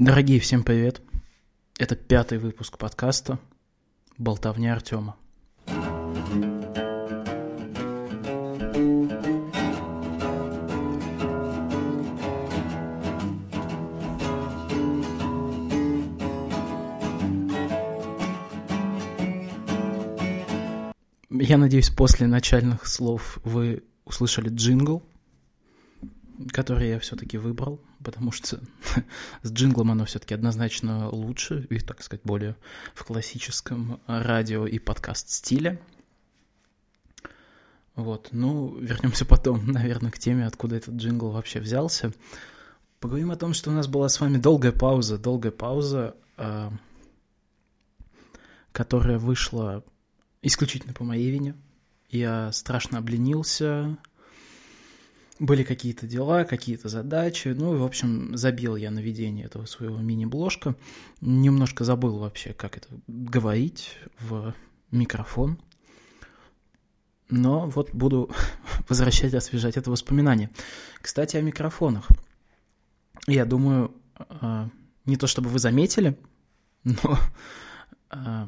Дорогие, 0.00 0.40
всем 0.40 0.62
привет. 0.62 1.02
Это 1.78 1.94
пятый 1.94 2.38
выпуск 2.38 2.78
подкаста 2.78 3.38
«Болтовня 4.16 4.72
Артема». 4.72 5.14
Я 21.28 21.58
надеюсь, 21.58 21.90
после 21.90 22.26
начальных 22.26 22.86
слов 22.86 23.38
вы 23.44 23.84
услышали 24.06 24.48
джингл, 24.48 25.02
который 26.52 26.88
я 26.88 26.98
все-таки 26.98 27.38
выбрал, 27.38 27.80
потому 28.02 28.32
что 28.32 28.60
с 29.42 29.52
джинглом 29.52 29.90
оно 29.90 30.04
все-таки 30.04 30.34
однозначно 30.34 31.08
лучше 31.10 31.66
и, 31.70 31.78
так 31.78 32.02
сказать, 32.02 32.22
более 32.24 32.56
в 32.94 33.04
классическом 33.04 34.00
радио 34.06 34.66
и 34.66 34.78
подкаст 34.78 35.30
стиле. 35.30 35.80
Вот, 37.94 38.28
ну, 38.32 38.76
вернемся 38.78 39.24
потом, 39.24 39.66
наверное, 39.72 40.10
к 40.10 40.18
теме, 40.18 40.46
откуда 40.46 40.76
этот 40.76 40.94
джингл 40.94 41.30
вообще 41.30 41.60
взялся. 41.60 42.12
Поговорим 42.98 43.30
о 43.30 43.36
том, 43.36 43.54
что 43.54 43.70
у 43.70 43.72
нас 43.72 43.86
была 43.86 44.08
с 44.08 44.20
вами 44.20 44.36
долгая 44.36 44.72
пауза, 44.72 45.18
долгая 45.18 45.52
пауза, 45.52 46.14
э, 46.36 46.70
которая 48.72 49.18
вышла 49.18 49.84
исключительно 50.42 50.92
по 50.92 51.04
моей 51.04 51.30
вине. 51.30 51.54
Я 52.10 52.50
страшно 52.52 52.98
обленился, 52.98 53.96
были 55.40 55.64
какие-то 55.64 56.06
дела, 56.06 56.44
какие-то 56.44 56.88
задачи. 56.88 57.48
Ну 57.48 57.74
и, 57.74 57.78
в 57.78 57.82
общем, 57.82 58.36
забил 58.36 58.76
я 58.76 58.90
на 58.90 59.00
ведение 59.00 59.46
этого 59.46 59.64
своего 59.64 59.96
мини-бложка. 59.96 60.76
Немножко 61.22 61.82
забыл 61.82 62.18
вообще, 62.18 62.52
как 62.52 62.76
это 62.76 62.88
говорить 63.08 63.96
в 64.20 64.54
микрофон. 64.90 65.58
Но 67.30 67.66
вот 67.68 67.92
буду 67.92 68.30
возвращать, 68.88 69.32
освежать 69.32 69.78
это 69.78 69.90
воспоминание. 69.90 70.50
Кстати, 71.00 71.38
о 71.38 71.40
микрофонах. 71.40 72.06
Я 73.26 73.46
думаю, 73.46 73.94
а, 74.18 74.68
не 75.06 75.16
то 75.16 75.26
чтобы 75.26 75.48
вы 75.48 75.58
заметили, 75.58 76.18
но 76.84 77.18
а, 78.10 78.46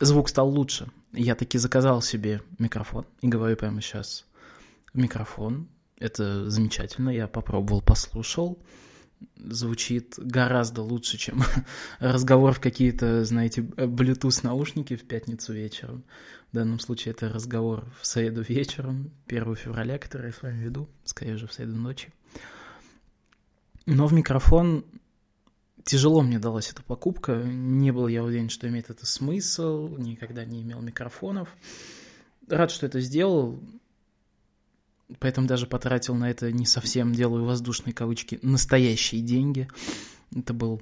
звук 0.00 0.30
стал 0.30 0.48
лучше. 0.48 0.88
Я 1.12 1.34
таки 1.34 1.58
заказал 1.58 2.00
себе 2.00 2.40
микрофон 2.58 3.04
и 3.20 3.28
говорю 3.28 3.56
прямо 3.56 3.82
сейчас 3.82 4.24
микрофон 4.94 5.68
это 5.98 6.50
замечательно, 6.50 7.10
я 7.10 7.28
попробовал, 7.28 7.82
послушал. 7.82 8.58
Звучит 9.36 10.14
гораздо 10.18 10.82
лучше, 10.82 11.16
чем 11.16 11.42
разговор 11.98 12.52
в 12.52 12.60
какие-то, 12.60 13.24
знаете, 13.24 13.62
Bluetooth 13.62 14.40
наушники 14.42 14.96
в 14.96 15.06
пятницу 15.06 15.52
вечером. 15.52 16.04
В 16.52 16.54
данном 16.56 16.78
случае 16.78 17.12
это 17.12 17.28
разговор 17.28 17.86
в 18.00 18.06
среду 18.06 18.42
вечером, 18.42 19.12
1 19.26 19.56
февраля, 19.56 19.98
который 19.98 20.26
я 20.26 20.32
с 20.32 20.42
вами 20.42 20.62
веду, 20.64 20.88
скорее 21.04 21.36
же 21.36 21.46
в 21.46 21.52
среду 21.52 21.76
ночи. 21.76 22.12
Но 23.86 24.06
в 24.06 24.12
микрофон 24.12 24.84
тяжело 25.84 26.22
мне 26.22 26.38
далась 26.38 26.70
эта 26.70 26.82
покупка. 26.82 27.42
Не 27.44 27.92
был 27.92 28.08
я 28.08 28.24
уверен, 28.24 28.48
что 28.48 28.68
имеет 28.68 28.90
это 28.90 29.06
смысл, 29.06 29.96
никогда 29.98 30.44
не 30.44 30.62
имел 30.62 30.80
микрофонов. 30.80 31.48
Рад, 32.48 32.70
что 32.70 32.86
это 32.86 33.00
сделал. 33.00 33.60
Поэтому 35.18 35.46
даже 35.46 35.66
потратил 35.66 36.14
на 36.14 36.30
это 36.30 36.50
не 36.50 36.66
совсем, 36.66 37.12
делаю 37.12 37.44
воздушные 37.44 37.92
кавычки, 37.92 38.38
настоящие 38.42 39.20
деньги. 39.20 39.68
Это 40.34 40.54
был 40.54 40.80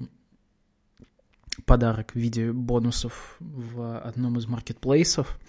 подарок 1.65 2.11
в 2.13 2.15
виде 2.15 2.51
бонусов 2.51 3.35
в 3.39 3.99
одном 3.99 4.37
из 4.37 4.47
маркетплейсов. 4.47 5.39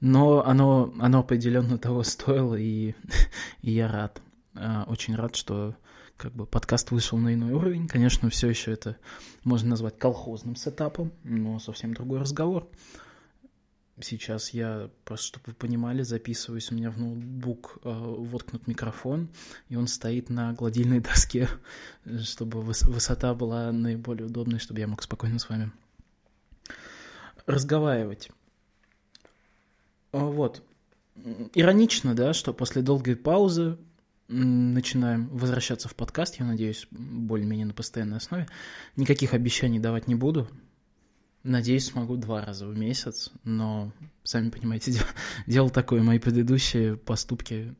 Но 0.00 0.44
оно, 0.44 0.94
оно 0.98 1.20
определенно 1.20 1.76
того 1.76 2.02
стоило, 2.02 2.54
и, 2.54 2.94
и 3.62 3.72
я 3.72 3.88
рад. 3.88 4.20
А, 4.54 4.84
очень 4.86 5.14
рад, 5.14 5.36
что 5.36 5.76
как 6.16 6.32
бы 6.32 6.46
подкаст 6.46 6.90
вышел 6.90 7.18
на 7.18 7.34
иной 7.34 7.52
уровень. 7.52 7.88
Конечно, 7.88 8.28
все 8.30 8.48
еще 8.48 8.72
это 8.72 8.96
можно 9.44 9.70
назвать 9.70 9.98
колхозным 9.98 10.56
сетапом, 10.56 11.12
но 11.24 11.58
совсем 11.58 11.94
другой 11.94 12.20
разговор. 12.20 12.68
Сейчас 14.02 14.50
я, 14.50 14.90
просто 15.04 15.26
чтобы 15.26 15.44
вы 15.48 15.54
понимали, 15.54 16.02
записываюсь, 16.02 16.70
у 16.72 16.74
меня 16.74 16.90
в 16.90 16.98
ноутбук 16.98 17.78
э, 17.84 17.90
воткнут 17.90 18.66
микрофон, 18.66 19.28
и 19.68 19.76
он 19.76 19.86
стоит 19.86 20.30
на 20.30 20.52
гладильной 20.52 21.00
доске, 21.00 21.48
чтобы 22.22 22.60
выс- 22.60 22.88
высота 22.88 23.34
была 23.34 23.72
наиболее 23.72 24.26
удобной, 24.26 24.58
чтобы 24.58 24.80
я 24.80 24.86
мог 24.86 25.02
спокойно 25.02 25.38
с 25.38 25.48
вами 25.48 25.70
разговаривать. 27.46 28.30
Вот. 30.12 30.62
Иронично, 31.54 32.14
да, 32.14 32.32
что 32.32 32.52
после 32.52 32.82
долгой 32.82 33.16
паузы 33.16 33.78
начинаем 34.28 35.28
возвращаться 35.28 35.88
в 35.88 35.94
подкаст, 35.94 36.36
я 36.38 36.46
надеюсь, 36.46 36.86
более-менее 36.90 37.66
на 37.66 37.74
постоянной 37.74 38.18
основе. 38.18 38.48
Никаких 38.96 39.34
обещаний 39.34 39.80
давать 39.80 40.06
не 40.06 40.14
буду, 40.14 40.48
Надеюсь, 41.42 41.86
смогу 41.86 42.16
два 42.16 42.44
раза 42.44 42.66
в 42.66 42.76
месяц, 42.76 43.30
но, 43.44 43.92
сами 44.24 44.50
понимаете, 44.50 44.90
дело, 44.92 45.06
дело 45.46 45.70
такое, 45.70 46.02
мои 46.02 46.18
предыдущие 46.18 46.96
поступки 46.96 47.74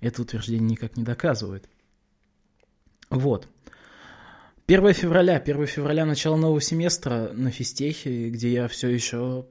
это 0.00 0.22
утверждение 0.22 0.70
никак 0.70 0.96
не 0.96 1.02
доказывают. 1.02 1.68
Вот. 3.10 3.48
1 4.66 4.92
февраля, 4.94 5.36
1 5.36 5.66
февраля, 5.66 6.06
начало 6.06 6.36
нового 6.36 6.60
семестра 6.60 7.30
на 7.34 7.50
физтехе, 7.50 8.30
где 8.30 8.52
я 8.52 8.68
все 8.68 8.88
еще, 8.88 9.46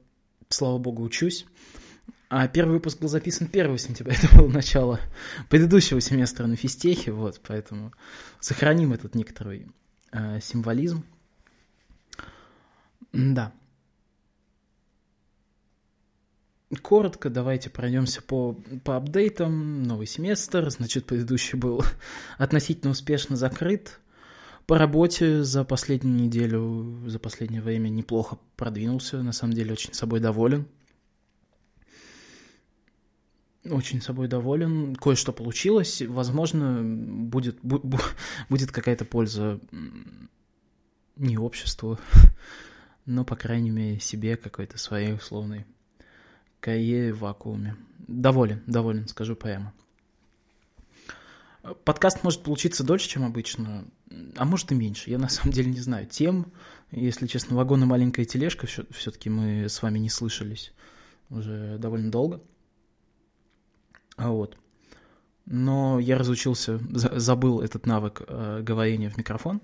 слава 0.48 0.78
богу, 0.78 1.04
учусь. 1.04 1.46
А 2.28 2.48
первый 2.48 2.74
выпуск 2.74 2.98
был 2.98 3.08
записан 3.08 3.48
1 3.52 3.78
сентября, 3.78 4.14
это 4.22 4.36
было 4.36 4.48
начало 4.48 4.98
предыдущего 5.48 6.00
семестра 6.00 6.46
на 6.46 6.56
физтехе, 6.56 7.12
вот, 7.12 7.40
поэтому 7.46 7.92
сохраним 8.40 8.92
этот 8.92 9.14
некоторый 9.14 9.68
э, 10.10 10.40
символизм. 10.40 11.04
Да. 13.14 13.52
Коротко 16.82 17.30
давайте 17.30 17.70
пройдемся 17.70 18.20
по, 18.20 18.54
по 18.82 18.96
апдейтам. 18.96 19.84
Новый 19.84 20.06
семестр, 20.06 20.68
значит, 20.70 21.06
предыдущий 21.06 21.56
был 21.56 21.84
относительно 22.38 22.90
успешно 22.90 23.36
закрыт. 23.36 24.00
По 24.66 24.78
работе 24.78 25.44
за 25.44 25.62
последнюю 25.64 26.16
неделю, 26.16 27.08
за 27.08 27.20
последнее 27.20 27.62
время 27.62 27.88
неплохо 27.88 28.38
продвинулся. 28.56 29.22
На 29.22 29.32
самом 29.32 29.52
деле 29.52 29.72
очень 29.72 29.94
собой 29.94 30.18
доволен. 30.18 30.66
Очень 33.64 34.02
собой 34.02 34.26
доволен. 34.26 34.96
Кое-что 34.96 35.32
получилось. 35.32 36.02
Возможно, 36.02 36.82
будет, 36.82 37.58
будет 38.48 38.72
какая-то 38.72 39.04
польза 39.04 39.60
не 41.16 41.38
обществу, 41.38 41.98
но, 43.06 43.24
по 43.24 43.36
крайней 43.36 43.70
мере, 43.70 44.00
себе 44.00 44.36
какой-то 44.36 44.78
своей 44.78 45.14
условной 45.14 45.66
карьере 46.60 47.12
в 47.12 47.20
вакууме. 47.20 47.76
Доволен, 47.98 48.62
доволен, 48.66 49.06
скажу 49.08 49.36
прямо. 49.36 49.72
Подкаст 51.84 52.22
может 52.22 52.42
получиться 52.42 52.84
дольше, 52.84 53.08
чем 53.08 53.24
обычно, 53.24 53.86
а 54.36 54.44
может 54.44 54.70
и 54.70 54.74
меньше. 54.74 55.10
Я 55.10 55.18
на 55.18 55.28
самом 55.28 55.52
деле 55.52 55.70
не 55.70 55.80
знаю. 55.80 56.06
Тем, 56.06 56.52
если 56.90 57.26
честно, 57.26 57.56
вагон 57.56 57.82
и 57.82 57.86
маленькая 57.86 58.24
тележка 58.24 58.66
все-таки 58.66 59.30
мы 59.30 59.68
с 59.68 59.82
вами 59.82 59.98
не 59.98 60.10
слышались 60.10 60.72
уже 61.30 61.78
довольно 61.78 62.10
долго. 62.10 62.42
А 64.16 64.30
вот. 64.30 64.58
Но 65.46 65.98
я 65.98 66.16
разучился, 66.16 66.80
забыл 66.90 67.60
этот 67.60 67.86
навык 67.86 68.22
э, 68.26 68.62
говорения 68.62 69.10
в 69.10 69.18
микрофон. 69.18 69.60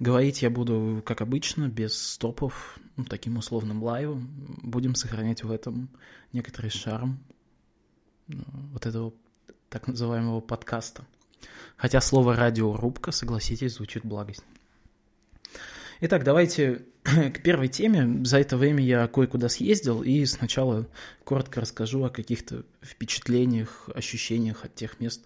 Говорить 0.00 0.40
я 0.40 0.48
буду, 0.48 1.02
как 1.04 1.20
обычно, 1.20 1.68
без 1.68 1.94
стопов, 1.94 2.78
ну, 2.96 3.04
таким 3.04 3.36
условным 3.36 3.82
лайвом. 3.82 4.28
Будем 4.62 4.94
сохранять 4.94 5.44
в 5.44 5.52
этом 5.52 5.90
некоторый 6.32 6.70
шарм 6.70 7.18
ну, 8.26 8.42
вот 8.72 8.86
этого 8.86 9.12
так 9.68 9.88
называемого 9.88 10.40
подкаста. 10.40 11.04
Хотя 11.76 12.00
слово 12.00 12.34
«радиорубка», 12.34 13.12
согласитесь, 13.12 13.74
звучит 13.74 14.02
благость. 14.02 14.42
Итак, 16.00 16.24
давайте 16.24 16.86
к 17.34 17.42
первой 17.42 17.68
теме. 17.68 18.24
За 18.24 18.38
это 18.38 18.56
время 18.56 18.84
я 18.84 19.06
кое-куда 19.06 19.48
съездил 19.48 20.02
и 20.02 20.24
сначала 20.24 20.86
коротко 21.24 21.60
расскажу 21.60 22.04
о 22.04 22.10
каких-то 22.10 22.64
впечатлениях, 22.82 23.88
ощущениях 23.94 24.64
от 24.64 24.74
тех 24.74 25.00
мест, 25.00 25.22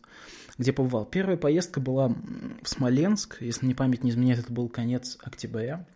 где 0.58 0.72
побывал. 0.72 1.04
Первая 1.04 1.36
поездка 1.36 1.80
была 1.80 2.08
в 2.08 2.68
Смоленск, 2.68 3.40
если 3.40 3.66
мне 3.66 3.74
память 3.74 4.04
не 4.04 4.10
изменяет, 4.10 4.40
это 4.40 4.52
был 4.52 4.68
конец 4.68 5.18
октября. 5.22 5.86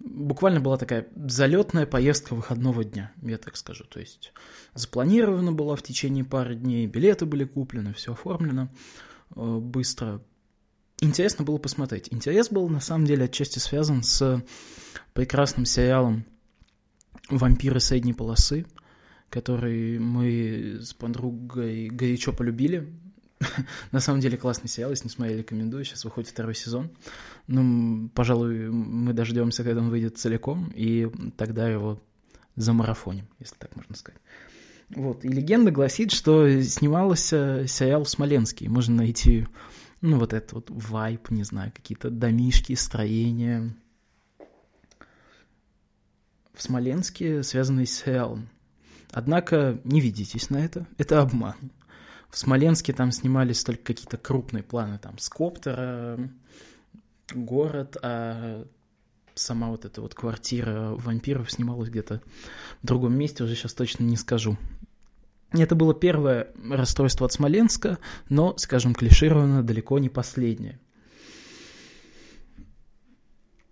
Буквально 0.00 0.60
была 0.60 0.76
такая 0.76 1.06
залетная 1.14 1.86
поездка 1.86 2.34
выходного 2.34 2.84
дня, 2.84 3.12
я 3.22 3.38
так 3.38 3.56
скажу. 3.56 3.84
То 3.84 4.00
есть 4.00 4.32
запланирована 4.74 5.52
была 5.52 5.76
в 5.76 5.82
течение 5.82 6.24
пары 6.24 6.56
дней, 6.56 6.86
билеты 6.86 7.26
были 7.26 7.44
куплены, 7.44 7.94
все 7.94 8.12
оформлено. 8.12 8.68
Э, 9.36 9.58
быстро 9.58 10.20
интересно 11.00 11.44
было 11.44 11.58
посмотреть. 11.58 12.08
Интерес 12.10 12.50
был, 12.50 12.68
на 12.68 12.80
самом 12.80 13.04
деле, 13.06 13.24
отчасти 13.24 13.58
связан 13.58 14.02
с 14.02 14.42
прекрасным 15.12 15.64
сериалом 15.64 16.24
«Вампиры 17.30 17.80
средней 17.80 18.12
полосы», 18.12 18.66
который 19.30 19.98
мы 19.98 20.78
с 20.80 20.94
подругой 20.94 21.88
горячо 21.88 22.32
полюбили. 22.32 22.92
На 23.92 24.00
самом 24.00 24.20
деле 24.20 24.36
классный 24.36 24.68
сериал, 24.68 24.90
если 24.90 25.06
не 25.06 25.10
смотрели, 25.10 25.38
рекомендую. 25.38 25.84
Сейчас 25.84 26.04
выходит 26.04 26.30
второй 26.30 26.54
сезон. 26.54 26.90
Ну, 27.46 28.08
пожалуй, 28.14 28.70
мы 28.70 29.12
дождемся, 29.12 29.64
когда 29.64 29.80
он 29.80 29.90
выйдет 29.90 30.18
целиком, 30.18 30.72
и 30.74 31.10
тогда 31.36 31.68
его 31.68 32.00
замарафоним, 32.56 33.26
если 33.40 33.56
так 33.56 33.74
можно 33.74 33.96
сказать. 33.96 34.20
Вот. 34.90 35.24
И 35.24 35.28
легенда 35.28 35.70
гласит, 35.70 36.12
что 36.12 36.62
снимался 36.62 37.66
сериал 37.66 38.04
в 38.04 38.08
Смоленске. 38.08 38.68
Можно 38.68 38.96
найти, 38.96 39.46
ну, 40.04 40.18
вот 40.18 40.34
этот 40.34 40.52
вот 40.52 40.66
вайп, 40.68 41.30
не 41.30 41.44
знаю, 41.44 41.72
какие-то 41.72 42.10
домишки, 42.10 42.74
строения. 42.74 43.74
В 46.52 46.62
Смоленске, 46.62 47.42
связанные 47.42 47.86
с 47.86 47.94
сериалом. 47.94 48.50
Однако 49.12 49.80
не 49.84 50.02
ведитесь 50.02 50.50
на 50.50 50.58
это, 50.58 50.86
это 50.98 51.22
обман. 51.22 51.56
В 52.28 52.36
Смоленске 52.36 52.92
там 52.92 53.12
снимались 53.12 53.64
только 53.64 53.82
какие-то 53.82 54.18
крупные 54.18 54.62
планы, 54.62 54.98
там, 54.98 55.16
с 55.16 55.30
коптера, 55.30 56.18
город, 57.32 57.96
а 58.02 58.66
сама 59.34 59.68
вот 59.68 59.86
эта 59.86 60.02
вот 60.02 60.14
квартира 60.14 60.90
вампиров 60.90 61.50
снималась 61.50 61.88
где-то 61.88 62.20
в 62.82 62.86
другом 62.86 63.16
месте, 63.16 63.42
уже 63.42 63.54
сейчас 63.54 63.72
точно 63.72 64.04
не 64.04 64.18
скажу. 64.18 64.58
Это 65.62 65.76
было 65.76 65.94
первое 65.94 66.48
расстройство 66.68 67.26
от 67.26 67.32
Смоленска, 67.32 67.98
но, 68.28 68.56
скажем, 68.56 68.94
клишировано 68.94 69.62
далеко 69.62 69.98
не 69.98 70.08
последнее. 70.08 70.80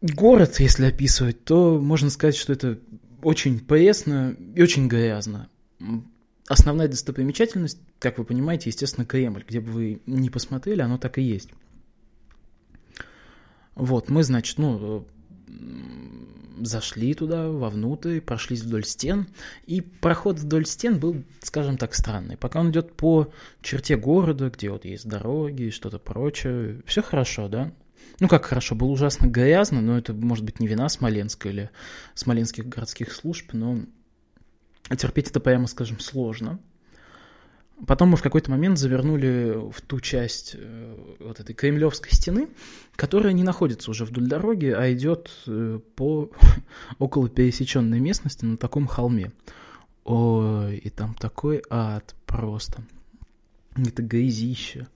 Город, 0.00 0.58
если 0.61 0.87
описывать, 0.87 1.44
то 1.44 1.81
можно 1.81 2.11
сказать, 2.11 2.37
что 2.37 2.52
это 2.52 2.79
очень 3.23 3.61
пресно 3.61 4.37
и 4.55 4.62
очень 4.62 4.88
грязно. 4.88 5.49
Основная 6.49 6.88
достопримечательность, 6.88 7.79
как 7.99 8.19
вы 8.19 8.25
понимаете, 8.25 8.70
естественно, 8.70 9.06
Кремль. 9.06 9.44
Где 9.46 9.61
бы 9.61 9.70
вы 9.70 10.02
ни 10.06 10.28
посмотрели, 10.28 10.82
оно 10.82 10.99
так 10.99 11.19
и 11.19 11.23
есть. 11.23 11.50
Вот, 13.75 14.08
мы, 14.08 14.23
значит, 14.23 14.58
ну, 14.58 15.06
зашли 16.60 17.14
туда, 17.14 17.49
вовнутрь, 17.49 18.20
прошлись 18.20 18.62
вдоль 18.62 18.84
стен, 18.84 19.28
и 19.66 19.81
проход 19.81 20.38
вдоль 20.38 20.66
стен 20.66 20.99
был, 20.99 21.25
скажем 21.40 21.78
так, 21.78 21.94
странный. 21.94 22.37
Пока 22.37 22.60
он 22.60 22.70
идет 22.70 22.94
по 22.94 23.32
черте 23.62 23.96
города, 23.96 24.50
где 24.50 24.70
вот 24.70 24.84
есть 24.84 25.08
дороги 25.08 25.64
и 25.64 25.70
что-то 25.70 25.99
прочее, 25.99 26.82
все 26.87 27.02
хорошо, 27.02 27.49
да? 27.49 27.72
Ну, 28.20 28.28
как 28.28 28.44
хорошо, 28.44 28.75
было 28.75 28.88
ужасно 28.88 29.26
грязно, 29.26 29.81
но 29.81 29.99
это, 29.99 30.12
может 30.12 30.44
быть, 30.44 30.60
не 30.60 30.69
вина 30.69 30.88
Смоленска 30.88 31.49
или 31.49 31.70
смоленских 32.14 32.69
городских 32.69 33.12
служб, 33.12 33.52
но 33.52 33.81
терпеть 34.96 35.31
это 35.31 35.40
прямо, 35.40 35.66
скажем, 35.66 35.99
сложно. 35.99 36.60
Потом 37.87 38.11
мы 38.11 38.17
в 38.17 38.23
какой-то 38.23 38.50
момент 38.50 38.79
завернули 38.79 39.70
в 39.73 39.81
ту 39.81 40.00
часть 40.00 40.55
э, 40.56 41.17
вот 41.19 41.40
этой 41.40 41.52
кремлевской 41.55 42.12
стены, 42.12 42.49
которая 42.94 43.32
не 43.32 43.43
находится 43.43 43.90
уже 43.90 44.05
вдоль 44.05 44.29
дороги, 44.29 44.67
а 44.67 44.93
идет 44.93 45.31
э, 45.46 45.81
по 45.96 46.31
около 46.99 47.29
пересеченной 47.29 47.99
местности 47.99 48.44
на 48.44 48.56
таком 48.56 48.87
холме. 48.87 49.32
Ой, 50.05 50.76
и 50.76 50.90
там 50.90 51.14
такой 51.14 51.62
ад 51.70 52.14
просто. 52.26 52.82
Это 53.75 54.02
грязище. 54.02 54.87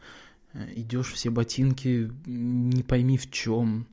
Э, 0.53 0.69
Идешь 0.77 1.13
все 1.13 1.31
ботинки, 1.31 2.13
не 2.25 2.85
пойми 2.85 3.19
в 3.19 3.31
чем. 3.31 3.89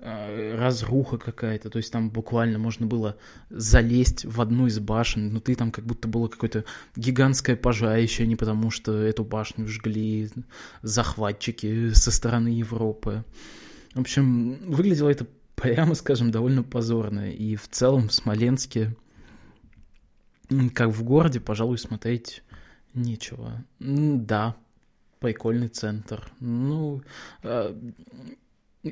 Э, 0.00 0.54
разруха 0.54 1.18
какая-то, 1.18 1.70
то 1.70 1.78
есть 1.78 1.92
там 1.92 2.08
буквально 2.10 2.60
можно 2.60 2.86
было 2.86 3.16
залезть 3.50 4.24
в 4.24 4.40
одну 4.40 4.68
из 4.68 4.78
башен, 4.78 5.30
внутри 5.30 5.56
там 5.56 5.72
как 5.72 5.84
будто 5.84 6.06
было 6.06 6.28
какое-то 6.28 6.64
гигантское 6.94 7.56
пожарище, 7.56 8.24
не 8.24 8.36
потому 8.36 8.70
что 8.70 8.92
эту 8.92 9.24
башню 9.24 9.66
жгли 9.66 10.30
захватчики 10.82 11.90
со 11.94 12.12
стороны 12.12 12.46
Европы. 12.46 13.24
В 13.92 14.00
общем, 14.00 14.58
выглядело 14.70 15.08
это, 15.08 15.26
прямо 15.56 15.96
скажем, 15.96 16.30
довольно 16.30 16.62
позорно, 16.62 17.32
и 17.32 17.56
в 17.56 17.66
целом 17.68 18.06
в 18.06 18.14
Смоленске, 18.14 18.94
как 20.74 20.90
в 20.90 21.02
городе, 21.02 21.40
пожалуй, 21.40 21.76
смотреть 21.76 22.44
нечего. 22.94 23.64
Да, 23.80 24.54
прикольный 25.18 25.68
центр. 25.68 26.30
Ну, 26.38 27.02
э, 27.42 27.74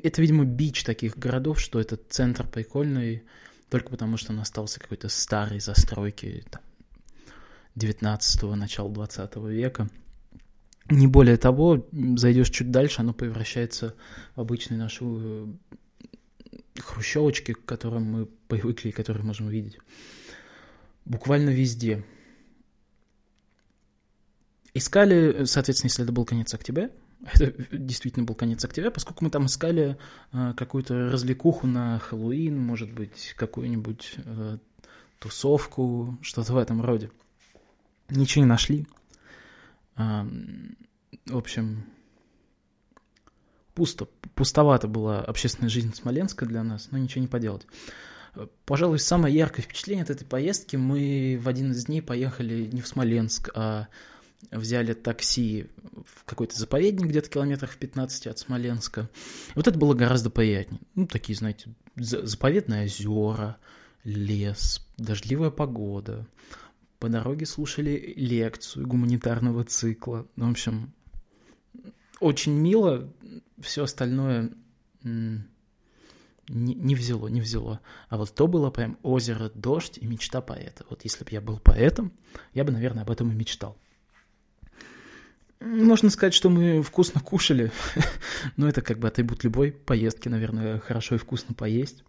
это, 0.03 0.21
видимо, 0.21 0.45
бич 0.45 0.83
таких 0.83 1.17
городов, 1.17 1.59
что 1.59 1.79
этот 1.79 2.11
центр 2.11 2.47
прикольный 2.47 3.23
только 3.69 3.89
потому, 3.89 4.17
что 4.17 4.33
он 4.33 4.39
остался 4.39 4.79
какой-то 4.79 5.09
старой 5.09 5.59
застройки 5.59 6.43
там, 6.49 6.61
19-го, 7.75 8.55
начала 8.55 8.89
20 8.89 9.35
века. 9.35 9.89
Не 10.89 11.07
более 11.07 11.37
того, 11.37 11.85
зайдешь 11.91 12.49
чуть 12.49 12.71
дальше, 12.71 13.01
оно 13.01 13.13
превращается 13.13 13.93
в 14.35 14.41
обычные 14.41 14.77
наши 14.77 15.03
э, 15.03 15.47
хрущевочки, 16.79 17.53
к 17.53 17.65
которым 17.65 18.03
мы 18.03 18.25
привыкли 18.47 18.89
и 18.89 18.93
которые 18.93 19.25
можем 19.25 19.47
увидеть 19.47 19.77
буквально 21.07 21.49
везде. 21.49 22.03
Искали, 24.73 25.45
соответственно, 25.45 25.89
если 25.89 26.03
это 26.03 26.13
был 26.13 26.25
конец 26.25 26.53
октября, 26.53 26.91
это 27.23 27.53
действительно 27.71 28.25
был 28.25 28.35
конец 28.35 28.63
октября, 28.63 28.91
поскольку 28.91 29.23
мы 29.23 29.29
там 29.29 29.45
искали 29.45 29.97
э, 30.31 30.53
какую-то 30.55 31.09
развлекуху 31.09 31.67
на 31.67 31.99
Хэллоуин, 31.99 32.57
может 32.57 32.91
быть, 32.91 33.33
какую-нибудь 33.35 34.15
э, 34.17 34.57
тусовку, 35.19 36.17
что-то 36.21 36.53
в 36.53 36.57
этом 36.57 36.81
роде. 36.81 37.11
Ничего 38.09 38.43
не 38.43 38.49
нашли. 38.49 38.87
Э, 39.97 40.23
в 41.25 41.37
общем, 41.37 41.85
пусто, 43.73 44.07
пустовато 44.35 44.87
была 44.87 45.21
общественная 45.21 45.69
жизнь 45.69 45.93
Смоленска 45.93 46.45
для 46.45 46.63
нас, 46.63 46.89
но 46.91 46.97
ничего 46.97 47.21
не 47.21 47.27
поделать. 47.27 47.65
Пожалуй, 48.65 48.99
самое 48.99 49.35
яркое 49.35 49.63
впечатление 49.63 50.03
от 50.03 50.11
этой 50.11 50.25
поездки, 50.25 50.75
мы 50.75 51.39
в 51.41 51.47
один 51.47 51.71
из 51.71 51.85
дней 51.85 52.01
поехали 52.01 52.69
не 52.71 52.81
в 52.81 52.87
Смоленск, 52.87 53.49
а 53.55 53.87
взяли 54.51 54.93
такси 54.93 55.69
в 56.05 56.23
какой-то 56.25 56.57
заповедник 56.57 57.07
где-то 57.07 57.29
километрах 57.29 57.71
в 57.71 57.77
15 57.77 58.27
от 58.27 58.39
Смоленска. 58.39 59.09
вот 59.55 59.67
это 59.67 59.77
было 59.77 59.93
гораздо 59.93 60.29
приятнее. 60.29 60.81
Ну, 60.95 61.07
такие, 61.07 61.35
знаете, 61.35 61.73
заповедные 61.95 62.85
озера, 62.85 63.57
лес, 64.03 64.85
дождливая 64.97 65.49
погода. 65.49 66.27
По 66.99 67.09
дороге 67.09 67.45
слушали 67.45 68.13
лекцию 68.15 68.87
гуманитарного 68.87 69.63
цикла. 69.63 70.27
Ну, 70.35 70.47
в 70.47 70.51
общем, 70.51 70.93
очень 72.19 72.53
мило. 72.53 73.11
Все 73.59 73.83
остальное 73.83 74.51
не, 75.03 75.45
не 76.47 76.95
взяло, 76.95 77.27
не 77.27 77.41
взяло. 77.41 77.81
А 78.09 78.17
вот 78.17 78.33
то 78.33 78.47
было 78.47 78.69
прям 78.71 78.97
озеро, 79.03 79.51
дождь 79.53 79.97
и 79.97 80.07
мечта 80.07 80.41
поэта. 80.41 80.85
Вот 80.89 81.03
если 81.03 81.23
бы 81.23 81.31
я 81.31 81.41
был 81.41 81.59
поэтом, 81.59 82.13
я 82.53 82.63
бы, 82.63 82.71
наверное, 82.71 83.03
об 83.03 83.11
этом 83.11 83.31
и 83.31 83.35
мечтал. 83.35 83.77
Можно 85.59 86.09
сказать, 86.09 86.33
что 86.33 86.49
мы 86.49 86.83
вкусно 86.83 87.19
кушали, 87.19 87.71
но 88.57 88.69
это 88.69 88.81
как 88.81 88.99
бы 88.99 89.07
атрибут 89.07 89.43
любой 89.43 89.71
поездки, 89.71 90.29
наверное, 90.29 90.79
хорошо 90.79 91.15
и 91.15 91.17
вкусно 91.17 91.55
поесть. 91.55 92.03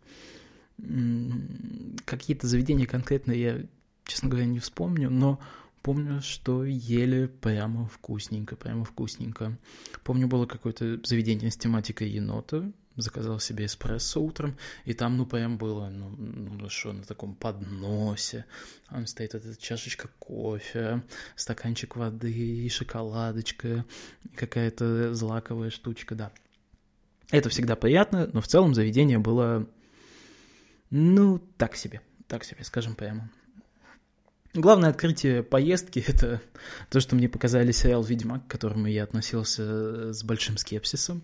Какие-то 2.04 2.46
заведения 2.46 2.86
конкретно 2.86 3.32
я, 3.32 3.64
честно 4.04 4.28
говоря, 4.28 4.46
не 4.46 4.58
вспомню, 4.58 5.10
но 5.10 5.40
помню, 5.82 6.20
что 6.20 6.64
ели 6.64 7.26
прямо 7.26 7.88
вкусненько, 7.88 8.54
прямо 8.54 8.84
вкусненько. 8.84 9.56
Помню, 10.04 10.28
было 10.28 10.46
какое-то 10.46 11.00
заведение 11.04 11.50
с 11.50 11.56
тематикой 11.56 12.10
енота, 12.10 12.70
заказал 13.02 13.40
себе 13.40 13.66
эспрессо 13.66 14.20
утром, 14.20 14.56
и 14.84 14.94
там, 14.94 15.16
ну, 15.16 15.26
прям 15.26 15.58
было, 15.58 15.88
ну, 15.88 16.10
ну 16.10 16.68
что, 16.68 16.92
на 16.92 17.02
таком 17.04 17.34
подносе, 17.34 18.44
там 18.88 19.06
стоит 19.06 19.34
эта 19.34 19.56
чашечка 19.60 20.08
кофе, 20.18 21.02
стаканчик 21.36 21.96
воды, 21.96 22.32
и 22.32 22.68
шоколадочка, 22.68 23.84
какая-то 24.36 25.14
злаковая 25.14 25.70
штучка, 25.70 26.14
да. 26.14 26.32
Это 27.30 27.48
всегда 27.48 27.76
приятно, 27.76 28.28
но 28.32 28.40
в 28.40 28.48
целом 28.48 28.74
заведение 28.74 29.18
было, 29.18 29.66
ну, 30.90 31.38
так 31.56 31.76
себе, 31.76 32.00
так 32.26 32.44
себе, 32.44 32.64
скажем 32.64 32.94
прямо. 32.94 33.30
Главное 34.54 34.90
открытие 34.90 35.42
поездки— 35.42 36.02
это 36.06 36.40
то, 36.90 37.00
что 37.00 37.14
мне 37.14 37.28
показали 37.28 37.70
сериал 37.70 38.02
«Ведьмак», 38.02 38.46
к 38.46 38.50
которому 38.50 38.86
я 38.86 39.04
относился 39.04 40.12
с 40.12 40.24
большим 40.24 40.56
скепсисом. 40.56 41.22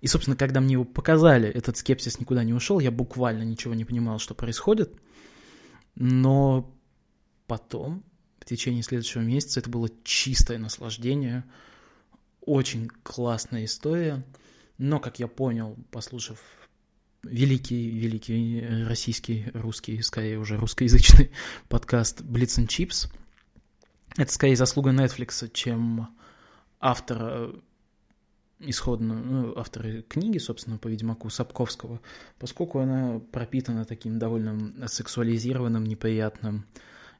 И, 0.00 0.06
собственно, 0.06 0.36
когда 0.36 0.60
мне 0.60 0.74
его 0.74 0.84
показали, 0.84 1.48
этот 1.48 1.76
скепсис 1.76 2.20
никуда 2.20 2.44
не 2.44 2.52
ушел, 2.52 2.78
я 2.78 2.90
буквально 2.90 3.42
ничего 3.42 3.74
не 3.74 3.84
понимал, 3.84 4.18
что 4.18 4.34
происходит. 4.34 4.94
Но 5.94 6.74
потом, 7.46 8.04
в 8.38 8.44
течение 8.44 8.82
следующего 8.82 9.22
месяца, 9.22 9.60
это 9.60 9.70
было 9.70 9.88
чистое 10.04 10.58
наслаждение, 10.58 11.44
очень 12.42 12.88
классная 13.02 13.64
история. 13.64 14.24
Но, 14.78 15.00
как 15.00 15.18
я 15.18 15.26
понял, 15.26 15.76
послушав 15.90 16.38
великий, 17.22 17.88
великий 17.90 18.84
российский, 18.84 19.46
русский, 19.54 20.02
скорее 20.02 20.38
уже 20.38 20.58
русскоязычный 20.58 21.30
подкаст 21.68 22.20
Blitz 22.20 22.58
and 22.58 22.68
Chips, 22.68 23.10
это 24.16 24.32
скорее 24.32 24.56
заслуга 24.56 24.90
Netflix, 24.90 25.50
чем 25.52 26.08
автора 26.80 27.52
исходно, 28.58 29.14
ну, 29.14 29.58
авторы 29.58 30.02
книги, 30.02 30.38
собственно, 30.38 30.78
по 30.78 30.88
Ведьмаку 30.88 31.28
Сапковского, 31.30 32.00
поскольку 32.38 32.78
она 32.78 33.20
пропитана 33.32 33.84
таким 33.84 34.18
довольно 34.18 34.88
сексуализированным, 34.88 35.84
неприятным 35.84 36.64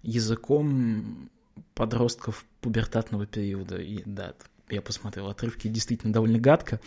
языком 0.02 1.30
подростков 1.74 2.44
пубертатного 2.60 3.26
периода. 3.26 3.76
И 3.76 4.02
да, 4.04 4.34
я 4.68 4.82
посмотрел 4.82 5.28
отрывки, 5.28 5.68
действительно 5.68 6.12
довольно 6.12 6.38
гадко. 6.38 6.80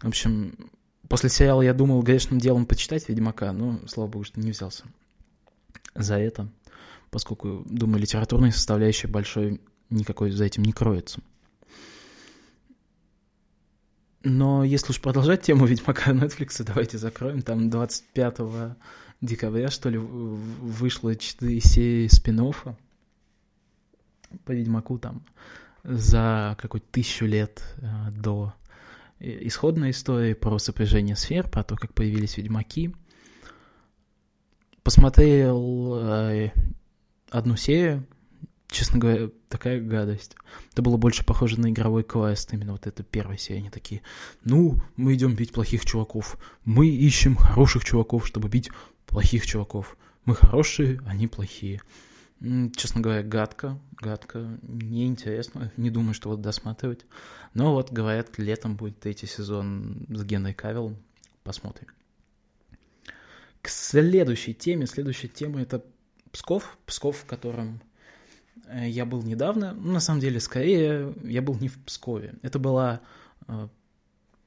В 0.00 0.08
общем, 0.08 0.70
после 1.08 1.28
сериала 1.28 1.62
я 1.62 1.74
думал 1.74 2.02
грешным 2.02 2.38
делом 2.38 2.66
почитать 2.66 3.08
Ведьмака, 3.08 3.52
но, 3.52 3.80
слава 3.86 4.08
богу, 4.08 4.24
что 4.24 4.40
не 4.40 4.52
взялся 4.52 4.84
за 5.94 6.16
это, 6.18 6.48
поскольку, 7.10 7.64
думаю, 7.66 8.00
литературной 8.00 8.52
составляющей 8.52 9.08
большой 9.08 9.60
никакой 9.90 10.30
за 10.30 10.44
этим 10.44 10.62
не 10.62 10.72
кроется. 10.72 11.20
Но 14.22 14.64
если 14.64 14.92
уж 14.92 15.00
продолжать 15.00 15.42
тему 15.42 15.66
Ведьмака 15.66 16.12
Netflix, 16.12 16.62
давайте 16.64 16.98
закроем. 16.98 17.42
Там 17.42 17.70
25 17.70 18.38
декабря, 19.20 19.68
что 19.70 19.88
ли, 19.88 19.98
вышло 19.98 21.14
4 21.14 21.60
серии 21.60 22.08
спин 22.08 22.52
по 24.44 24.52
Ведьмаку 24.52 24.98
там 24.98 25.24
за 25.82 26.56
какую-то 26.60 26.86
тысячу 26.90 27.24
лет 27.24 27.62
э, 27.78 28.10
до 28.12 28.54
исходной 29.18 29.90
истории 29.90 30.34
про 30.34 30.58
сопряжение 30.58 31.16
сфер, 31.16 31.48
про 31.48 31.64
то, 31.64 31.76
как 31.76 31.92
появились 31.94 32.36
Ведьмаки. 32.36 32.94
Посмотрел 34.82 35.96
э, 35.96 36.52
одну 37.30 37.56
серию, 37.56 38.06
честно 38.70 38.98
говоря, 38.98 39.30
такая 39.48 39.80
гадость. 39.80 40.36
Это 40.72 40.82
было 40.82 40.96
больше 40.96 41.24
похоже 41.24 41.60
на 41.60 41.70
игровой 41.70 42.02
квест, 42.02 42.52
именно 42.52 42.72
вот 42.72 42.86
эта 42.86 43.02
первая 43.02 43.36
серия. 43.36 43.60
Они 43.60 43.70
такие, 43.70 44.02
ну, 44.44 44.80
мы 44.96 45.14
идем 45.14 45.34
бить 45.34 45.52
плохих 45.52 45.84
чуваков. 45.84 46.38
Мы 46.64 46.88
ищем 46.88 47.36
хороших 47.36 47.84
чуваков, 47.84 48.26
чтобы 48.26 48.48
бить 48.48 48.70
плохих 49.06 49.46
чуваков. 49.46 49.96
Мы 50.24 50.34
хорошие, 50.34 51.00
они 51.06 51.26
плохие. 51.26 51.82
Честно 52.40 53.02
говоря, 53.02 53.22
гадко, 53.22 53.78
гадко, 53.92 54.58
неинтересно, 54.62 55.70
не 55.76 55.90
думаю, 55.90 56.14
что 56.14 56.30
вот 56.30 56.40
досматривать. 56.40 57.04
Но 57.52 57.74
вот, 57.74 57.92
говорят, 57.92 58.38
летом 58.38 58.76
будет 58.76 58.98
третий 58.98 59.26
сезон 59.26 60.06
с 60.08 60.24
Генной 60.24 60.54
Кавиллом, 60.54 60.96
посмотрим. 61.42 61.88
К 63.60 63.68
следующей 63.68 64.54
теме, 64.54 64.86
следующая 64.86 65.28
тема 65.28 65.60
это 65.60 65.84
Псков, 66.32 66.78
Псков, 66.86 67.18
в 67.18 67.26
котором 67.26 67.82
я 68.72 69.04
был 69.04 69.22
недавно, 69.22 69.74
ну, 69.74 69.92
на 69.92 70.00
самом 70.00 70.20
деле, 70.20 70.40
скорее, 70.40 71.14
я 71.24 71.42
был 71.42 71.58
не 71.58 71.68
в 71.68 71.78
Пскове. 71.84 72.34
Это 72.42 72.58
была 72.58 73.00
э, 73.48 73.68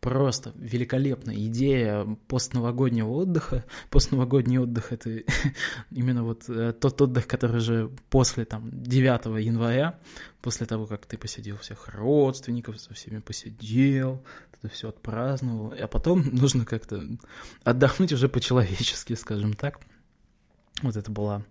просто 0.04 0.52
великолепная 0.56 1.36
идея 1.48 2.06
постновогоднего 2.28 3.10
отдыха. 3.10 3.64
Постновогодний 3.90 4.60
отдых— 4.60 4.92
это 4.92 5.24
именно 5.92 6.24
вот 6.24 6.50
э, 6.50 6.74
тот 6.74 7.02
отдых, 7.02 7.26
который 7.26 7.62
же 7.62 7.90
после 8.10 8.44
там 8.44 8.70
9 8.84 9.44
января, 9.44 10.00
после 10.42 10.68
того, 10.68 10.86
как 10.86 11.06
ты 11.06 11.18
посидел 11.18 11.58
всех 11.58 11.88
родственников, 11.88 12.80
со 12.82 12.94
всеми 12.94 13.20
посидел, 13.20 14.24
это 14.60 14.72
все 14.74 14.90
отпраздновал, 14.90 15.74
а 15.80 15.88
потом 15.88 16.22
нужно 16.32 16.66
как-то 16.66 17.02
отдохнуть 17.64 18.12
уже 18.12 18.28
по-человечески, 18.28 19.14
скажем 19.14 19.54
так. 19.54 19.80
Вот 20.82 20.98
это 20.98 21.12
была 21.12 21.44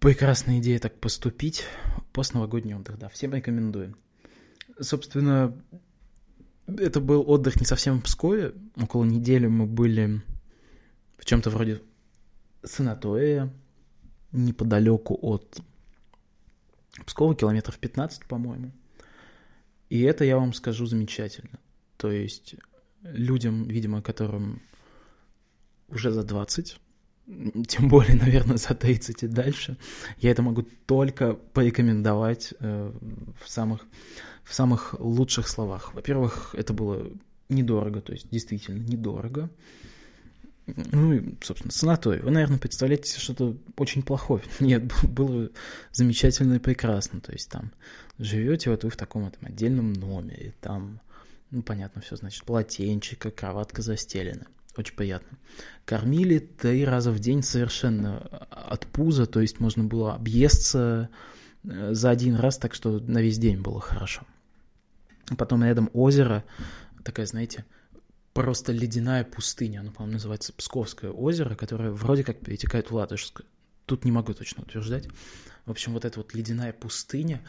Прекрасная 0.00 0.58
идея 0.58 0.78
так 0.78 0.98
поступить. 1.00 1.64
Постновогодний 2.12 2.74
отдых, 2.74 2.98
да, 2.98 3.08
всем 3.08 3.34
рекомендую. 3.34 3.96
Собственно, 4.80 5.56
это 6.66 7.00
был 7.00 7.28
отдых 7.28 7.60
не 7.60 7.66
совсем 7.66 8.00
в 8.00 8.04
Пскове. 8.04 8.54
Около 8.76 9.04
недели 9.04 9.46
мы 9.46 9.66
были 9.66 10.22
в 11.18 11.24
чем-то 11.24 11.50
вроде 11.50 11.82
санатория, 12.62 13.52
неподалеку 14.32 15.18
от 15.20 15.60
Пскова, 17.04 17.34
километров 17.34 17.78
15, 17.78 18.26
по-моему. 18.26 18.72
И 19.88 20.00
это, 20.02 20.24
я 20.24 20.36
вам 20.36 20.52
скажу, 20.52 20.86
замечательно. 20.86 21.58
То 21.96 22.10
есть 22.10 22.56
людям, 23.02 23.64
видимо, 23.64 24.02
которым 24.02 24.62
уже 25.88 26.10
за 26.10 26.24
20, 26.24 26.80
тем 27.68 27.88
более, 27.88 28.14
наверное, 28.16 28.56
за 28.56 28.74
30 28.74 29.24
и 29.24 29.26
дальше, 29.26 29.76
я 30.18 30.30
это 30.30 30.42
могу 30.42 30.62
только 30.86 31.34
порекомендовать 31.34 32.54
э, 32.60 32.92
в, 33.42 33.48
самых, 33.48 33.84
в 34.44 34.54
самых 34.54 34.94
лучших 34.98 35.48
словах. 35.48 35.94
Во-первых, 35.94 36.54
это 36.56 36.72
было 36.72 37.10
недорого, 37.48 38.00
то 38.00 38.12
есть 38.12 38.28
действительно 38.30 38.78
недорого. 38.78 39.50
Ну 40.66 41.12
и, 41.12 41.34
собственно, 41.42 41.72
санаторий. 41.72 42.22
Вы, 42.22 42.32
наверное, 42.32 42.58
представляете 42.58 43.20
что-то 43.20 43.56
очень 43.76 44.02
плохое. 44.02 44.42
Нет, 44.60 44.84
было 45.04 45.50
замечательно 45.92 46.54
и 46.54 46.58
прекрасно. 46.58 47.20
То 47.20 47.32
есть 47.32 47.48
там 47.48 47.72
живете 48.18 48.70
вот 48.70 48.82
вы 48.82 48.90
в 48.90 48.96
таком 48.96 49.26
этом 49.26 49.46
отдельном 49.46 49.92
номере, 49.92 50.54
там, 50.60 51.00
ну, 51.50 51.62
понятно, 51.62 52.02
все, 52.02 52.16
значит, 52.16 52.44
полотенчика, 52.44 53.30
кроватка 53.30 53.82
застелена 53.82 54.46
очень 54.78 54.94
приятно. 54.94 55.38
Кормили 55.84 56.38
три 56.38 56.84
раза 56.84 57.10
в 57.10 57.18
день 57.18 57.42
совершенно 57.42 58.18
от 58.50 58.86
пуза, 58.86 59.26
то 59.26 59.40
есть 59.40 59.60
можно 59.60 59.84
было 59.84 60.14
объесться 60.14 61.08
э, 61.64 61.94
за 61.94 62.10
один 62.10 62.36
раз, 62.36 62.58
так 62.58 62.74
что 62.74 62.98
на 62.98 63.22
весь 63.22 63.38
день 63.38 63.60
было 63.60 63.80
хорошо. 63.80 64.22
Потом 65.36 65.64
рядом 65.64 65.90
озеро, 65.92 66.44
такая, 67.04 67.26
знаете, 67.26 67.64
просто 68.32 68.72
ледяная 68.72 69.24
пустыня, 69.24 69.80
оно, 69.80 69.92
по-моему, 69.92 70.14
называется 70.14 70.52
Псковское 70.52 71.10
озеро, 71.10 71.54
которое 71.54 71.90
вроде 71.90 72.22
как 72.22 72.40
перетекает 72.40 72.90
в 72.90 72.94
Ладожское. 72.94 73.46
Тут 73.86 74.04
не 74.04 74.12
могу 74.12 74.34
точно 74.34 74.62
утверждать. 74.62 75.08
В 75.64 75.70
общем, 75.70 75.92
вот 75.94 76.04
эта 76.04 76.18
вот 76.18 76.34
ледяная 76.34 76.72
пустыня, 76.72 77.42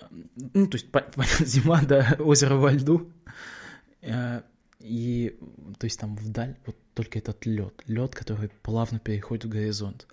э, 0.00 0.06
ну, 0.54 0.66
то 0.66 0.76
есть, 0.76 0.88
зима, 1.46 1.82
да, 1.82 2.16
озеро 2.18 2.56
во 2.56 2.72
льду, 2.72 3.10
э, 4.02 4.42
и, 4.84 5.38
то 5.78 5.86
есть 5.86 5.98
там 5.98 6.14
вдаль 6.14 6.58
вот 6.66 6.76
только 6.92 7.18
этот 7.18 7.46
лед, 7.46 7.82
лед, 7.86 8.14
который 8.14 8.50
плавно 8.62 8.98
переходит 8.98 9.46
в 9.46 9.48
горизонт. 9.48 10.06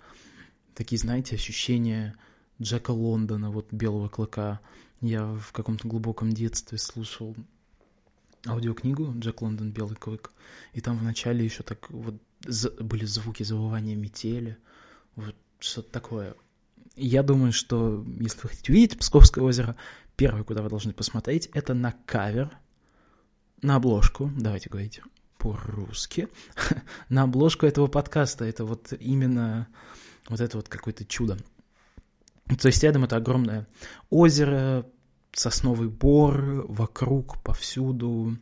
Такие, 0.74 0.98
знаете, 0.98 1.34
ощущения 1.34 2.16
Джека 2.60 2.92
Лондона, 2.92 3.50
вот 3.50 3.70
Белого 3.70 4.08
Клыка. 4.08 4.60
Я 5.02 5.26
в 5.26 5.52
каком-то 5.52 5.86
глубоком 5.86 6.32
детстве 6.32 6.78
слушал 6.78 7.36
аудиокнигу 8.46 9.12
«Джек 9.18 9.42
Лондон. 9.42 9.72
Белый 9.72 9.96
Клык», 9.96 10.32
и 10.72 10.80
там 10.80 10.96
вначале 10.96 11.44
еще 11.44 11.62
так 11.62 11.90
вот 11.90 12.14
были 12.80 13.04
звуки 13.04 13.42
завывания 13.42 13.94
метели, 13.94 14.56
вот 15.16 15.36
что-то 15.58 15.90
такое. 15.90 16.34
Я 16.96 17.22
думаю, 17.22 17.52
что 17.52 18.04
если 18.20 18.40
вы 18.42 18.48
хотите 18.48 18.72
увидеть 18.72 18.98
Псковское 18.98 19.44
озеро, 19.44 19.76
первое, 20.16 20.44
куда 20.44 20.62
вы 20.62 20.70
должны 20.70 20.94
посмотреть, 20.94 21.50
это 21.52 21.74
на 21.74 21.92
кавер 22.06 22.56
на 23.62 23.76
обложку, 23.76 24.30
давайте 24.36 24.68
говорить 24.68 25.00
по-русски, 25.38 26.28
на 27.08 27.22
обложку 27.22 27.66
этого 27.66 27.86
подкаста. 27.86 28.44
Это 28.44 28.64
вот 28.64 28.92
именно 28.98 29.68
вот 30.28 30.40
это 30.40 30.56
вот 30.56 30.68
какое-то 30.68 31.04
чудо. 31.04 31.38
То 32.60 32.66
есть 32.66 32.82
рядом 32.82 33.04
это 33.04 33.16
огромное 33.16 33.66
озеро, 34.10 34.86
сосновый 35.32 35.88
бор, 35.88 36.66
вокруг, 36.68 37.42
повсюду 37.42 38.36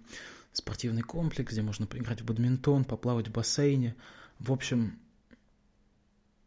спортивный 0.53 1.03
комплекс, 1.03 1.53
где 1.53 1.62
можно 1.62 1.87
поиграть 1.87 2.23
в 2.23 2.25
бадминтон, 2.25 2.85
поплавать 2.85 3.29
в 3.29 3.33
бассейне. 3.33 3.95
В 4.39 4.53
общем, 4.53 4.99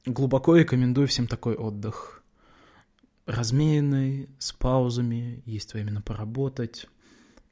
глубоко 0.06 0.56
рекомендую 0.56 1.08
всем 1.08 1.28
такой 1.28 1.56
отдых. 1.56 2.24
Размеренный, 3.26 4.30
с 4.38 4.52
паузами, 4.52 5.42
есть 5.46 5.74
время 5.74 6.02
поработать 6.02 6.88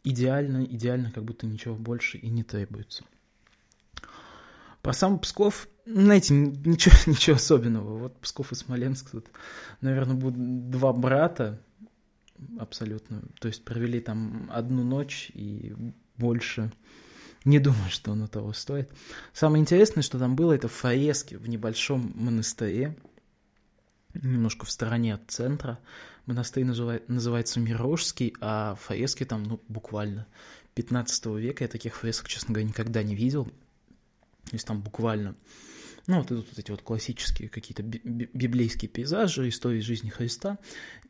идеально, 0.03 0.63
идеально, 0.65 1.11
как 1.11 1.23
будто 1.23 1.45
ничего 1.45 1.75
больше 1.75 2.17
и 2.17 2.29
не 2.29 2.43
требуется. 2.43 3.03
Про 4.81 4.93
сам 4.93 5.19
Псков, 5.19 5.67
знаете, 5.85 6.33
ничего, 6.33 6.95
ничего 7.05 7.35
особенного. 7.35 7.97
Вот 7.97 8.19
Псков 8.19 8.51
и 8.51 8.55
Смоленск, 8.55 9.11
тут, 9.11 9.27
наверное, 9.81 10.15
будут 10.15 10.69
два 10.69 10.91
брата 10.93 11.61
абсолютно. 12.57 13.21
То 13.39 13.47
есть 13.47 13.63
провели 13.63 13.99
там 13.99 14.49
одну 14.51 14.83
ночь 14.83 15.31
и 15.33 15.75
больше 16.17 16.71
не 17.43 17.59
думаю, 17.59 17.89
что 17.89 18.11
оно 18.11 18.27
того 18.27 18.53
стоит. 18.53 18.91
Самое 19.33 19.61
интересное, 19.61 20.03
что 20.03 20.19
там 20.19 20.35
было, 20.35 20.53
это 20.53 20.67
фрески 20.67 21.35
в 21.35 21.49
небольшом 21.49 22.11
монастыре, 22.15 22.95
немножко 24.13 24.65
в 24.65 24.71
стороне 24.71 25.15
от 25.15 25.29
центра. 25.29 25.79
Монастырь 26.25 26.65
называет, 26.65 27.07
называется 27.09 27.59
Мирожский, 27.59 28.33
а 28.41 28.75
фрески 28.75 29.25
там, 29.25 29.43
ну, 29.43 29.61
буквально 29.67 30.27
15 30.75 31.25
века. 31.37 31.63
Я 31.63 31.67
таких 31.67 31.95
фресок, 31.95 32.27
честно 32.27 32.53
говоря, 32.53 32.69
никогда 32.69 33.03
не 33.03 33.15
видел. 33.15 33.45
То 33.45 34.53
есть 34.53 34.65
там 34.65 34.81
буквально 34.81 35.35
ну, 36.07 36.17
вот 36.17 36.31
идут 36.31 36.47
вот 36.49 36.59
эти 36.59 36.71
вот 36.71 36.81
классические 36.81 37.49
какие-то 37.49 37.83
библейские 37.83 38.89
пейзажи, 38.89 39.47
истории 39.49 39.81
жизни 39.81 40.09
Христа, 40.09 40.57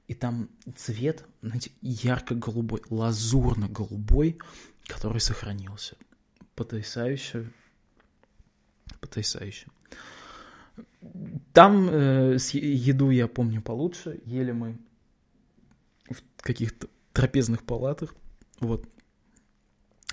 и 0.07 0.13
там 0.13 0.49
цвет, 0.75 1.23
знаете, 1.41 1.71
ярко-голубой, 1.81 2.81
лазурно-голубой, 2.89 4.39
который 4.85 5.21
сохранился. 5.21 5.95
Потрясающе, 6.55 7.51
потрясающе. 8.99 9.67
Там 11.53 11.89
э, 11.89 12.37
еду 12.53 13.09
я 13.09 13.27
помню 13.27 13.61
получше, 13.61 14.21
ели 14.25 14.51
мы 14.51 14.77
в 16.09 16.41
каких-то 16.41 16.87
трапезных 17.13 17.63
палатах, 17.63 18.15
вот, 18.59 18.87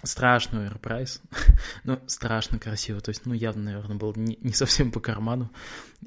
страшный 0.02 0.60
оверпрайс, 0.60 1.20
но 1.84 2.00
страшно 2.06 2.58
красиво, 2.58 3.00
то 3.00 3.10
есть, 3.10 3.26
ну, 3.26 3.34
явно, 3.34 3.64
наверное, 3.64 3.96
был 3.96 4.12
не, 4.16 4.38
не 4.40 4.52
совсем 4.52 4.92
по 4.92 5.00
карману, 5.00 5.50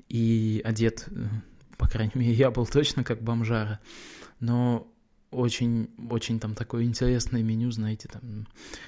и 0.09 0.61
одет, 0.63 1.07
э, 1.09 1.27
по 1.77 1.87
крайней 1.87 2.13
мере, 2.15 2.33
я 2.33 2.51
был 2.51 2.65
точно 2.65 3.03
как 3.03 3.21
бомжара, 3.21 3.79
но 4.39 4.87
очень, 5.31 5.89
очень 6.09 6.39
там 6.39 6.55
такое 6.55 6.83
интересное 6.83 7.41
меню, 7.41 7.71
знаете, 7.71 8.09
там, 8.09 8.47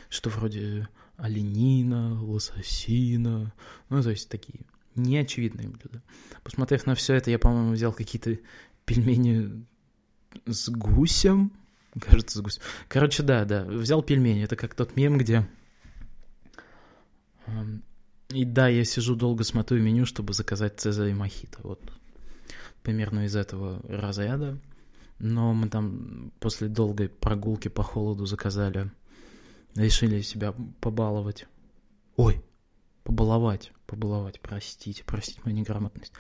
что 0.10 0.30
вроде 0.30 0.88
оленина, 1.18 2.22
лососина, 2.22 3.54
ну, 3.90 4.04
то 4.04 4.10
есть 4.10 4.30
такие 4.30 4.62
неочевидные 4.96 5.68
блюда. 5.68 6.02
Посмотрев 6.44 6.86
на 6.86 6.96
все 6.96 7.16
это, 7.16 7.32
я, 7.32 7.40
по-моему, 7.40 7.74
взял 7.74 7.94
какие-то 7.94 8.38
пельмени 8.86 9.66
с 10.46 10.70
гусем, 10.70 11.52
Кажется, 12.00 12.40
с 12.40 12.42
гусем. 12.42 12.62
Короче, 12.88 13.24
да, 13.24 13.46
да. 13.46 13.64
Взял 13.66 14.02
пельмени. 14.02 14.44
Это 14.44 14.56
как 14.56 14.74
тот 14.76 14.96
мем, 14.96 15.18
где... 15.18 15.48
Эм, 17.46 17.84
и 18.30 18.46
да, 18.46 18.68
я 18.68 18.84
сижу 18.84 19.16
долго 19.16 19.44
смотрю 19.44 19.82
меню, 19.82 20.06
чтобы 20.06 20.34
заказать 20.34 20.80
цезарь 20.80 21.10
и 21.10 21.14
мохито. 21.14 21.60
Вот 21.62 21.80
примерно 22.82 23.26
из 23.26 23.36
этого 23.36 23.82
разряда. 23.88 24.58
Но 25.20 25.54
мы 25.54 25.70
там 25.70 26.32
после 26.40 26.68
долгой 26.68 27.10
прогулки 27.10 27.68
по 27.68 27.84
холоду 27.84 28.26
заказали, 28.26 28.92
решили 29.76 30.22
себя 30.22 30.54
побаловать. 30.82 31.46
Ой, 32.16 32.44
побаловать, 33.04 33.72
побаловать, 33.86 34.40
простите, 34.42 35.04
простите 35.06 35.42
мою 35.44 35.58
неграмотность. 35.58 36.14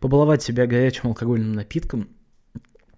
Побаловать 0.00 0.42
себя 0.42 0.66
горячим 0.66 1.08
алкогольным 1.08 1.52
напитком– 1.52 2.08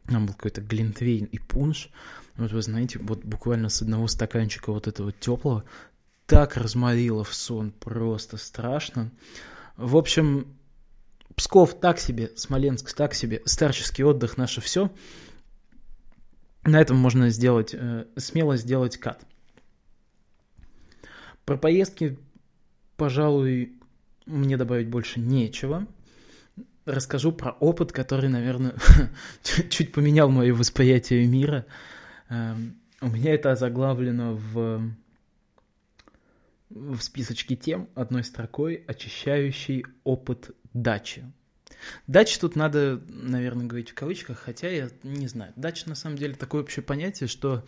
там 0.07 0.27
был 0.27 0.35
какой-то 0.35 0.61
глинтвейн 0.61 1.25
и 1.27 1.39
пунш. 1.39 1.89
Вот 2.37 2.53
вы 2.53 2.63
знаете, 2.63 2.99
вот 2.99 3.25
буквально 3.25 3.69
с 3.69 3.81
одного 3.83 4.07
стаканчика 4.07 4.71
вот 4.73 4.87
этого 4.87 5.13
теплого 5.13 5.65
так 6.27 6.57
разморило 6.57 7.25
в 7.25 7.35
сон, 7.35 7.71
просто 7.71 8.37
страшно. 8.37 9.11
В 9.77 9.97
общем, 9.97 10.57
Псков 11.37 11.79
так 11.81 11.99
себе, 11.99 12.33
Смоленск 12.37 12.93
так 12.95 13.15
себе, 13.15 13.43
старческий 13.45 14.05
отдых 14.05 14.37
наше 14.37 14.61
все. 14.61 14.91
На 16.65 16.81
этом 16.81 16.97
можно 16.97 17.29
сделать, 17.31 17.75
э, 17.75 18.07
смело 18.17 18.57
сделать 18.57 18.97
кат. 18.97 19.25
Про 21.45 21.57
поездки, 21.59 22.19
пожалуй, 22.97 23.75
мне 24.27 24.57
добавить 24.57 24.89
больше 24.89 25.21
нечего 25.21 25.87
расскажу 26.85 27.33
про 27.33 27.53
опыт, 27.53 27.93
который, 27.93 28.29
наверное, 28.29 28.75
чуть 29.71 29.93
поменял 29.93 30.29
мое 30.31 30.55
восприятие 30.55 31.27
мира. 31.27 31.67
Эм, 32.29 32.79
у 33.01 33.09
меня 33.09 33.35
это 33.35 33.55
заглавлено 33.55 34.35
в, 34.35 34.91
в 36.71 37.01
списочке 37.01 37.57
тем 37.57 37.89
одной 37.95 38.25
строкой 38.25 38.85
«Очищающий 38.87 39.85
опыт 40.05 40.51
дачи». 40.73 41.25
Дача 42.07 42.41
тут 42.41 42.57
надо, 42.57 43.03
наверное, 43.09 43.67
говорить 43.67 43.91
в 43.91 43.95
кавычках, 43.95 44.39
хотя 44.39 44.69
я 44.69 44.89
не 45.03 45.27
знаю. 45.27 45.53
Дача 45.57 45.89
на 45.89 45.95
самом 45.95 46.17
деле 46.17 46.35
такое 46.35 46.63
общее 46.63 46.83
понятие, 46.83 47.29
что 47.29 47.67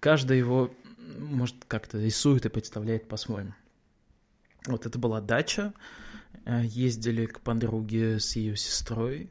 каждый 0.00 0.36
его, 0.36 0.74
может, 1.18 1.64
как-то 1.66 1.98
рисует 1.98 2.44
и 2.44 2.50
представляет 2.50 3.08
по-своему. 3.08 3.54
Вот 4.66 4.86
это 4.86 4.98
была 4.98 5.20
дача, 5.20 5.74
Э, 6.44 6.62
ездили 6.64 7.26
к 7.26 7.40
подруге 7.40 8.20
с 8.20 8.36
ее 8.36 8.56
сестрой 8.56 9.30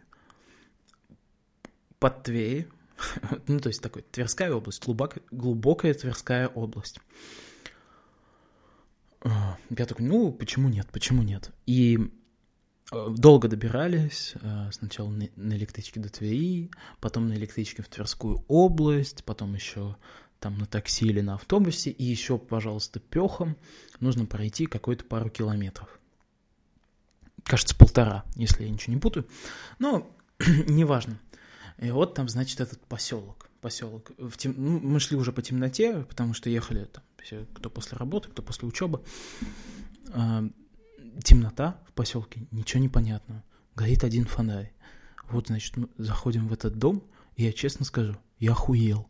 под 2.00 2.24
Тверь, 2.24 2.68
ну, 3.48 3.60
то 3.60 3.68
есть 3.68 3.82
такой 3.82 4.02
Тверская 4.02 4.52
область, 4.52 4.84
глубок, 4.84 5.18
глубокая 5.32 5.94
Тверская 5.94 6.48
область. 6.48 7.00
Э, 9.22 9.30
я 9.70 9.86
такой, 9.86 10.06
ну, 10.06 10.32
почему 10.32 10.70
нет, 10.70 10.88
почему 10.92 11.22
нет? 11.22 11.52
И 11.68 12.00
э, 12.92 13.10
долго 13.16 13.48
добирались, 13.48 14.34
сначала 14.72 15.10
на 15.10 15.54
электричке 15.54 16.00
до 16.00 16.10
Твери, 16.10 16.72
потом 17.00 17.28
на 17.28 17.34
электричке 17.34 17.84
в 17.84 17.90
Тверскую 17.90 18.44
область, 18.48 19.24
потом 19.24 19.54
еще 19.54 19.98
там 20.44 20.58
на 20.58 20.66
такси 20.66 21.08
или 21.08 21.22
на 21.22 21.36
автобусе, 21.36 21.90
и 21.90 22.04
еще, 22.04 22.38
пожалуйста, 22.38 23.00
пехом 23.00 23.58
нужно 24.00 24.26
пройти 24.26 24.68
какую-то 24.68 25.06
пару 25.06 25.30
километров 25.30 26.00
кажется, 27.44 27.76
полтора, 27.76 28.24
если 28.36 28.64
я 28.64 28.70
ничего 28.70 28.94
не 28.94 29.00
путаю. 29.00 29.28
Но 29.80 30.10
неважно. 30.68 31.20
И 31.80 31.92
вот 31.92 32.14
там, 32.14 32.30
значит, 32.30 32.60
этот 32.62 32.86
поселок. 32.86 33.50
Поселок. 33.62 34.12
В 34.18 34.38
тем... 34.38 34.54
ну, 34.58 34.80
мы 34.80 35.00
шли 35.00 35.18
уже 35.18 35.32
по 35.32 35.42
темноте, 35.42 36.04
потому 36.04 36.34
что 36.34 36.50
ехали 36.50 36.86
там, 36.86 37.04
все, 37.22 37.46
кто 37.54 37.70
после 37.70 37.98
работы, 37.98 38.30
кто 38.30 38.42
после 38.42 38.68
учебы. 38.68 39.02
А, 40.14 40.44
темнота 41.24 41.82
в 41.88 41.94
поселке, 41.94 42.46
ничего 42.52 42.82
не 42.82 42.90
понятно. 42.90 43.44
Горит 43.76 44.04
один 44.04 44.26
фонарь. 44.26 44.74
Вот, 45.30 45.48
значит, 45.48 45.78
мы 45.78 45.88
заходим 45.98 46.48
в 46.48 46.54
этот 46.54 46.78
дом, 46.78 47.04
и 47.36 47.44
я 47.44 47.54
честно 47.54 47.86
скажу, 47.86 48.18
я 48.40 48.52
охуел. 48.52 49.08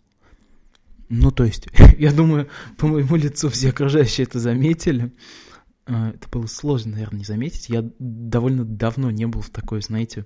Ну, 1.16 1.30
то 1.30 1.44
есть, 1.44 1.68
я 2.00 2.12
думаю, 2.12 2.50
по 2.78 2.88
моему 2.88 3.16
лицу 3.16 3.50
все 3.50 3.70
окружающие 3.70 4.26
это 4.26 4.40
заметили. 4.40 5.14
А, 5.86 6.10
это 6.10 6.28
было 6.30 6.48
сложно, 6.48 6.94
наверное, 6.94 7.20
не 7.20 7.26
заметить. 7.26 7.70
Я 7.70 7.88
довольно 8.00 8.66
давно 8.66 9.12
не 9.12 9.28
был 9.28 9.42
в 9.42 9.52
такой, 9.52 9.84
знаете, 9.84 10.26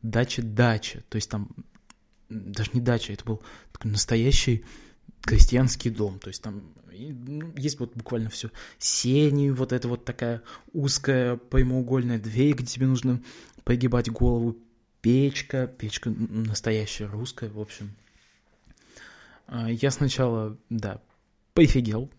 даче-даче. 0.00 1.04
То 1.10 1.16
есть 1.16 1.28
там 1.28 1.50
даже 2.30 2.70
не 2.72 2.80
дача, 2.80 3.12
это 3.12 3.22
был 3.26 3.42
такой 3.72 3.90
настоящий 3.90 4.64
крестьянский 5.20 5.90
дом. 5.90 6.18
То 6.18 6.28
есть 6.28 6.42
там 6.42 6.62
ну, 6.90 7.52
есть 7.56 7.78
вот 7.78 7.94
буквально 7.94 8.30
все. 8.30 8.50
Сени, 8.78 9.50
вот 9.50 9.72
это 9.72 9.88
вот 9.88 10.06
такая 10.06 10.42
узкая 10.72 11.36
прямоугольная 11.36 12.18
дверь, 12.18 12.54
где 12.54 12.64
тебе 12.64 12.86
нужно 12.86 13.22
погибать 13.64 14.10
голову. 14.10 14.56
Печка, 15.02 15.66
печка 15.66 16.08
настоящая 16.08 17.08
русская, 17.08 17.50
в 17.50 17.60
общем. 17.60 17.90
А, 19.46 19.70
я 19.70 19.90
сначала, 19.90 20.58
да, 20.70 21.00
пофигел 21.52 22.10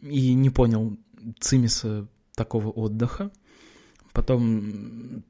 и 0.00 0.34
не 0.34 0.50
понял, 0.50 0.98
цимиса 1.40 2.08
такого 2.34 2.70
отдыха. 2.70 3.30
Потом, 4.12 5.24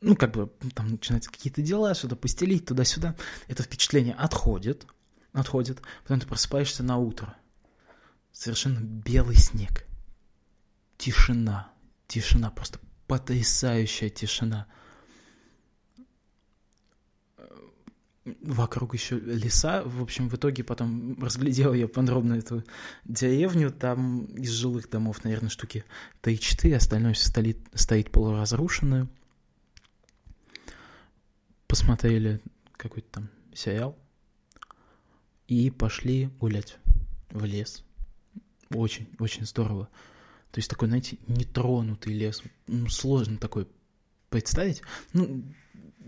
ну, 0.00 0.16
как 0.16 0.32
бы, 0.32 0.52
там 0.74 0.90
начинаются 0.90 1.30
какие-то 1.30 1.62
дела, 1.62 1.94
что-то 1.94 2.16
постелить 2.16 2.66
туда-сюда. 2.66 3.16
Это 3.48 3.62
впечатление 3.62 4.14
отходит, 4.14 4.86
отходит. 5.32 5.82
Потом 6.02 6.20
ты 6.20 6.26
просыпаешься 6.26 6.82
на 6.82 6.98
утро. 6.98 7.36
Совершенно 8.32 8.80
белый 8.80 9.36
снег. 9.36 9.86
Тишина. 10.98 11.72
Тишина, 12.06 12.50
просто 12.50 12.78
потрясающая 13.06 14.10
тишина. 14.10 14.66
Вокруг 18.40 18.94
еще 18.94 19.18
леса. 19.18 19.82
В 19.84 20.02
общем, 20.02 20.28
в 20.28 20.34
итоге 20.34 20.64
потом 20.64 21.18
разглядел 21.20 21.74
я 21.74 21.88
подробно 21.88 22.34
эту 22.34 22.64
деревню. 23.04 23.70
Там 23.70 24.24
из 24.26 24.50
жилых 24.50 24.90
домов, 24.90 25.24
наверное, 25.24 25.50
штуки 25.50 25.84
3-4, 26.22 26.74
остальное 26.74 27.14
все 27.14 27.28
стоит, 27.28 27.58
стоит 27.74 28.10
полуразрушенное. 28.10 29.08
Посмотрели 31.66 32.40
какой-то 32.76 33.08
там 33.10 33.30
сериал 33.54 33.98
и 35.48 35.70
пошли 35.70 36.30
гулять 36.40 36.78
в 37.30 37.44
лес. 37.44 37.84
Очень, 38.70 39.08
очень 39.18 39.44
здорово. 39.44 39.88
То 40.50 40.58
есть 40.58 40.70
такой, 40.70 40.88
знаете, 40.88 41.18
нетронутый 41.26 42.14
лес. 42.14 42.42
Ну, 42.66 42.88
сложно 42.88 43.38
такой 43.38 43.68
представить. 44.30 44.82
Ну, 45.12 45.44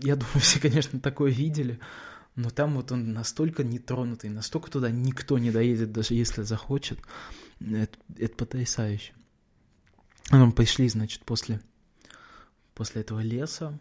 я 0.01 0.15
думаю, 0.15 0.39
все, 0.39 0.59
конечно, 0.59 0.99
такое 0.99 1.31
видели 1.31 1.79
но 2.41 2.49
там 2.49 2.75
вот 2.75 2.91
он 2.91 3.13
настолько 3.13 3.63
нетронутый, 3.63 4.29
настолько 4.29 4.69
туда 4.69 4.91
никто 4.91 5.37
не 5.37 5.51
доедет, 5.51 5.91
даже 5.91 6.13
если 6.13 6.43
захочет. 6.43 6.99
Это, 7.59 7.97
это 8.17 8.35
потрясающе. 8.35 9.13
А 10.29 10.37
мы 10.37 10.51
пришли, 10.51 10.87
значит, 10.89 11.23
после, 11.23 11.61
после 12.73 13.01
этого 13.01 13.19
леса. 13.19 13.79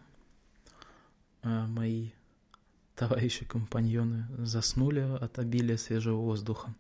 А 1.43 1.67
мои 1.67 2.11
товарищи, 3.01 3.47
компаньоны 3.47 4.27
заснули 4.45 5.01
от 5.01 5.39
обилия 5.39 5.79
свежего 5.79 6.17
воздуха. 6.17 6.75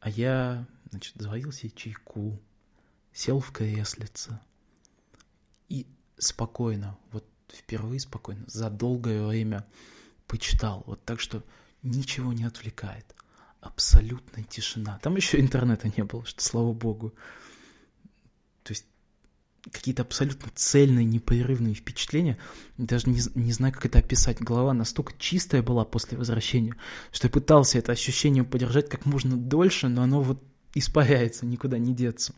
А 0.00 0.08
я, 0.08 0.66
значит, 0.90 1.14
заварил 1.16 1.52
чайку, 1.52 2.40
сел 3.12 3.38
в 3.38 3.52
креслице 3.52 4.40
и 5.68 5.86
спокойно, 6.16 6.96
вот 7.12 7.26
впервые 7.52 8.00
спокойно, 8.00 8.44
за 8.46 8.70
долгое 8.70 9.26
время 9.26 9.66
почитал. 10.30 10.84
Вот 10.86 11.04
так 11.04 11.18
что 11.18 11.42
ничего 11.82 12.32
не 12.32 12.44
отвлекает. 12.44 13.04
Абсолютная 13.60 14.44
тишина. 14.44 14.98
Там 15.02 15.16
еще 15.16 15.40
интернета 15.40 15.92
не 15.94 16.04
было, 16.04 16.24
что 16.24 16.42
слава 16.42 16.72
богу. 16.72 17.12
То 18.62 18.70
есть 18.70 18.86
какие-то 19.72 20.02
абсолютно 20.02 20.50
цельные, 20.54 21.04
непрерывные 21.04 21.74
впечатления. 21.74 22.38
Даже 22.78 23.10
не, 23.10 23.20
не 23.34 23.52
знаю, 23.52 23.74
как 23.74 23.86
это 23.86 23.98
описать. 23.98 24.40
Голова 24.40 24.72
настолько 24.72 25.14
чистая 25.18 25.62
была 25.62 25.84
после 25.84 26.16
возвращения, 26.16 26.76
что 27.10 27.26
я 27.26 27.32
пытался 27.32 27.78
это 27.78 27.90
ощущение 27.90 28.44
подержать 28.44 28.88
как 28.88 29.06
можно 29.06 29.36
дольше, 29.36 29.88
но 29.88 30.02
оно 30.02 30.22
вот 30.22 30.40
испаряется, 30.74 31.44
никуда 31.44 31.76
не 31.78 31.92
деться. 31.92 32.34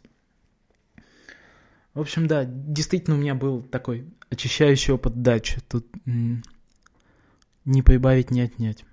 В 1.92 2.00
общем, 2.00 2.26
да, 2.26 2.46
действительно 2.46 3.16
у 3.16 3.20
меня 3.20 3.34
был 3.34 3.62
такой 3.62 4.06
очищающий 4.30 4.94
опыт 4.94 5.20
дачи. 5.20 5.60
Тут 5.68 5.86
не 7.64 7.82
прибавить, 7.82 8.30
не 8.30 8.40
отнять. 8.40 8.84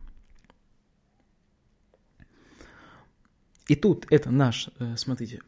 И 3.67 3.75
тут 3.75 4.07
это 4.09 4.31
наш, 4.31 4.69
э, 4.79 4.95
смотрите, 4.97 5.41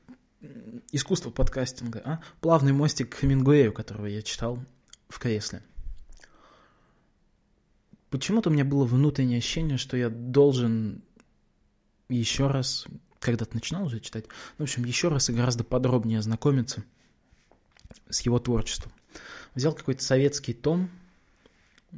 искусство 0.92 1.30
подкастинга, 1.30 2.02
а? 2.04 2.22
плавный 2.40 2.74
мостик 2.74 3.10
к 3.10 3.20
Хемингуэю, 3.20 3.74
которого 3.74 4.06
я 4.06 4.22
читал 4.22 4.64
в 5.10 5.20
кресле. 5.20 5.64
Почему-то 8.10 8.50
у 8.50 8.54
меня 8.54 8.66
было 8.66 8.86
внутреннее 8.86 9.38
ощущение, 9.38 9.78
что 9.78 9.96
я 9.96 10.10
должен 10.10 11.04
еще 12.10 12.48
раз, 12.48 12.86
когда-то 13.20 13.56
начинал 13.56 13.86
уже 13.86 14.00
читать, 14.00 14.26
в 14.58 14.64
общем, 14.64 14.84
еще 14.84 15.08
раз 15.08 15.30
и 15.30 15.34
гораздо 15.34 15.64
подробнее 15.64 16.20
ознакомиться 16.20 16.84
с 18.10 18.22
его 18.22 18.40
творчеством. 18.40 18.92
Взял 19.56 19.74
какой-то 19.74 20.04
советский 20.04 20.54
том, 20.54 20.90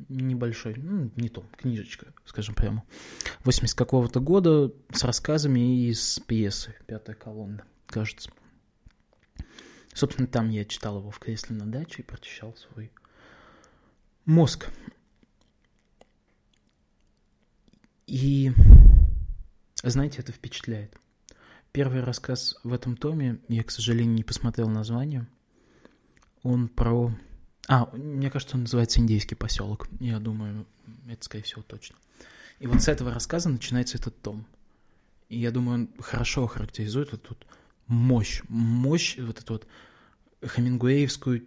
небольшой, 0.09 0.75
ну, 0.75 1.11
не 1.15 1.29
том, 1.29 1.47
книжечка, 1.55 2.13
скажем 2.25 2.55
прямо, 2.55 2.83
80 3.43 3.77
какого-то 3.77 4.19
года 4.19 4.73
с 4.91 5.03
рассказами 5.03 5.85
и 5.87 5.93
с 5.93 6.19
пьесы 6.19 6.75
«Пятая 6.87 7.15
колонна» 7.15 7.65
кажется. 7.87 8.31
Собственно, 9.93 10.27
там 10.27 10.49
я 10.49 10.65
читал 10.65 10.99
его 10.99 11.11
в 11.11 11.19
кресле 11.19 11.55
на 11.55 11.71
даче 11.71 12.01
и 12.01 12.05
прочищал 12.05 12.55
свой 12.55 12.91
мозг. 14.25 14.69
И, 18.07 18.51
знаете, 19.83 20.19
это 20.21 20.31
впечатляет. 20.31 20.97
Первый 21.71 22.03
рассказ 22.03 22.59
в 22.63 22.73
этом 22.73 22.97
томе, 22.97 23.39
я, 23.47 23.63
к 23.63 23.71
сожалению, 23.71 24.15
не 24.15 24.23
посмотрел 24.23 24.67
название, 24.69 25.27
он 26.43 26.67
про... 26.67 27.11
А, 27.67 27.89
мне 27.93 28.29
кажется, 28.29 28.55
он 28.55 28.63
называется 28.63 28.99
«Индейский 28.99 29.35
поселок». 29.35 29.87
Я 29.99 30.19
думаю, 30.19 30.65
это, 31.07 31.23
скорее 31.23 31.43
всего, 31.43 31.61
точно. 31.61 31.95
И 32.59 32.67
вот 32.67 32.81
с 32.81 32.87
этого 32.87 33.13
рассказа 33.13 33.49
начинается 33.49 33.97
этот 33.97 34.19
том. 34.21 34.45
И 35.29 35.39
я 35.39 35.51
думаю, 35.51 35.75
он 35.75 35.89
хорошо 36.01 36.47
характеризует 36.47 37.11
вот 37.11 37.23
тут 37.23 37.47
мощь, 37.87 38.41
мощь, 38.49 39.17
вот 39.17 39.39
эту 39.39 39.53
вот 39.53 39.67
хемингуэевскую 40.45 41.45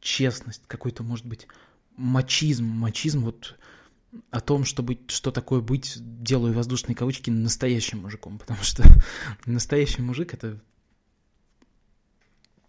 честность, 0.00 0.62
какой-то, 0.66 1.02
может 1.02 1.26
быть, 1.26 1.46
мачизм, 1.96 2.64
мачизм 2.64 3.24
вот 3.24 3.58
о 4.30 4.40
том, 4.40 4.64
чтобы 4.64 4.98
что 5.08 5.30
такое 5.30 5.60
быть, 5.60 5.98
делаю 6.22 6.54
воздушные 6.54 6.96
кавычки, 6.96 7.30
настоящим 7.30 8.00
мужиком, 8.00 8.38
потому 8.40 8.62
что 8.62 8.82
настоящий 9.46 10.02
мужик— 10.02 10.34
это 10.34 10.58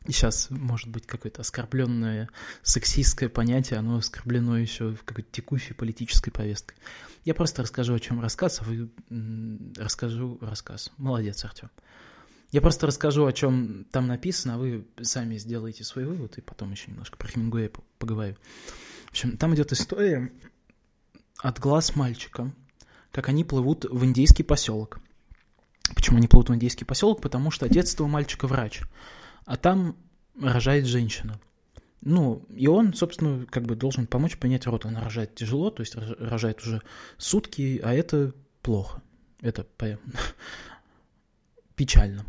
сейчас, 0.08 0.50
может 0.50 0.88
быть, 0.88 1.06
какое-то 1.06 1.42
оскорбленное 1.42 2.30
сексистское 2.64 3.30
понятие, 3.30 3.80
оно 3.80 3.98
оскорблено 3.98 4.58
еще 4.58 4.94
в 4.96 5.04
какой-то 5.04 5.30
текущей 5.32 5.74
политической 5.74 6.32
повестке. 6.32 6.76
Я 7.24 7.34
просто 7.36 7.62
расскажу, 7.62 7.94
о 7.94 8.00
чем 8.00 8.20
рассказ, 8.20 8.62
а 8.62 8.64
вы 8.64 8.90
расскажу 9.78 10.38
рассказ. 10.42 10.92
Молодец, 10.98 11.44
Артем. 11.46 11.70
Я 12.52 12.60
просто 12.60 12.88
расскажу, 12.88 13.26
о 13.26 13.32
чем 13.32 13.86
там 13.92 14.08
написано, 14.08 14.56
а 14.56 14.58
вы 14.58 14.86
сами 15.02 15.38
сделаете 15.38 15.84
свой 15.84 16.06
вывод, 16.06 16.38
и 16.38 16.42
потом 16.42 16.72
еще 16.72 16.92
немножко 16.92 17.18
про 17.18 17.28
Хемингуэя 17.30 17.72
поговорю. 17.98 18.36
В 19.06 19.12
общем, 19.12 19.38
там 19.38 19.56
идет 19.56 19.72
история 19.72 20.32
от 21.38 21.60
глаз 21.60 21.96
мальчика, 21.96 22.54
как 23.12 23.30
они 23.30 23.44
плывут 23.44 23.86
в 23.86 24.04
индейский 24.04 24.44
поселок. 24.44 25.00
Почему 25.96 26.18
они 26.18 26.28
плывут 26.28 26.50
в 26.50 26.56
индейский 26.56 26.86
поселок? 26.86 27.22
Потому 27.22 27.52
что 27.52 27.66
отец 27.66 27.94
этого 27.94 28.08
мальчика 28.08 28.48
врач, 28.48 28.82
а 29.46 29.58
там 29.58 29.96
рожает 30.40 30.86
женщина. 30.86 31.40
Ну, 32.02 32.46
и 32.50 32.68
он, 32.68 32.94
собственно, 32.94 33.46
как 33.46 33.64
бы 33.64 33.76
должен 33.76 34.08
помочь 34.08 34.38
понять 34.38 34.66
рот. 34.66 34.86
Он 34.86 34.98
рожает 34.98 35.36
тяжело, 35.36 35.70
то 35.70 35.82
есть 35.82 35.96
рожает 35.96 36.62
уже 36.62 36.82
сутки, 37.18 37.80
а 37.84 37.94
это 37.94 38.34
плохо. 38.62 39.02
Это 39.40 39.68
печально. 41.76 42.26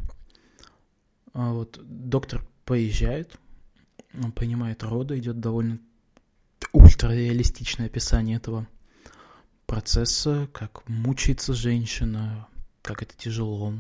А 1.32 1.52
вот 1.52 1.80
доктор 1.82 2.46
поезжает, 2.66 3.38
он 4.14 4.32
понимает 4.32 4.82
роды, 4.82 5.18
идет 5.18 5.40
довольно 5.40 5.78
ультрареалистичное 6.72 7.86
описание 7.86 8.36
этого 8.36 8.66
процесса, 9.66 10.48
как 10.52 10.86
мучается 10.88 11.54
женщина, 11.54 12.46
как 12.82 13.02
это 13.02 13.16
тяжело, 13.16 13.74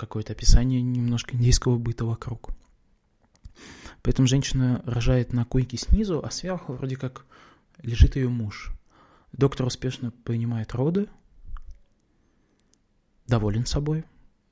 какое-то 0.00 0.32
описание 0.32 0.80
немножко 0.80 1.36
индийского 1.36 1.76
быта 1.76 2.06
вокруг. 2.06 2.50
Поэтому 4.02 4.26
женщина 4.26 4.82
рожает 4.86 5.34
на 5.34 5.44
койке 5.44 5.76
снизу, 5.76 6.24
а 6.24 6.30
сверху 6.30 6.72
вроде 6.72 6.96
как 6.96 7.26
лежит 7.82 8.16
ее 8.16 8.30
муж. 8.30 8.72
Доктор 9.32 9.66
успешно 9.66 10.10
принимает 10.10 10.72
роды, 10.72 11.08
доволен 13.26 13.66
собой, 13.66 14.04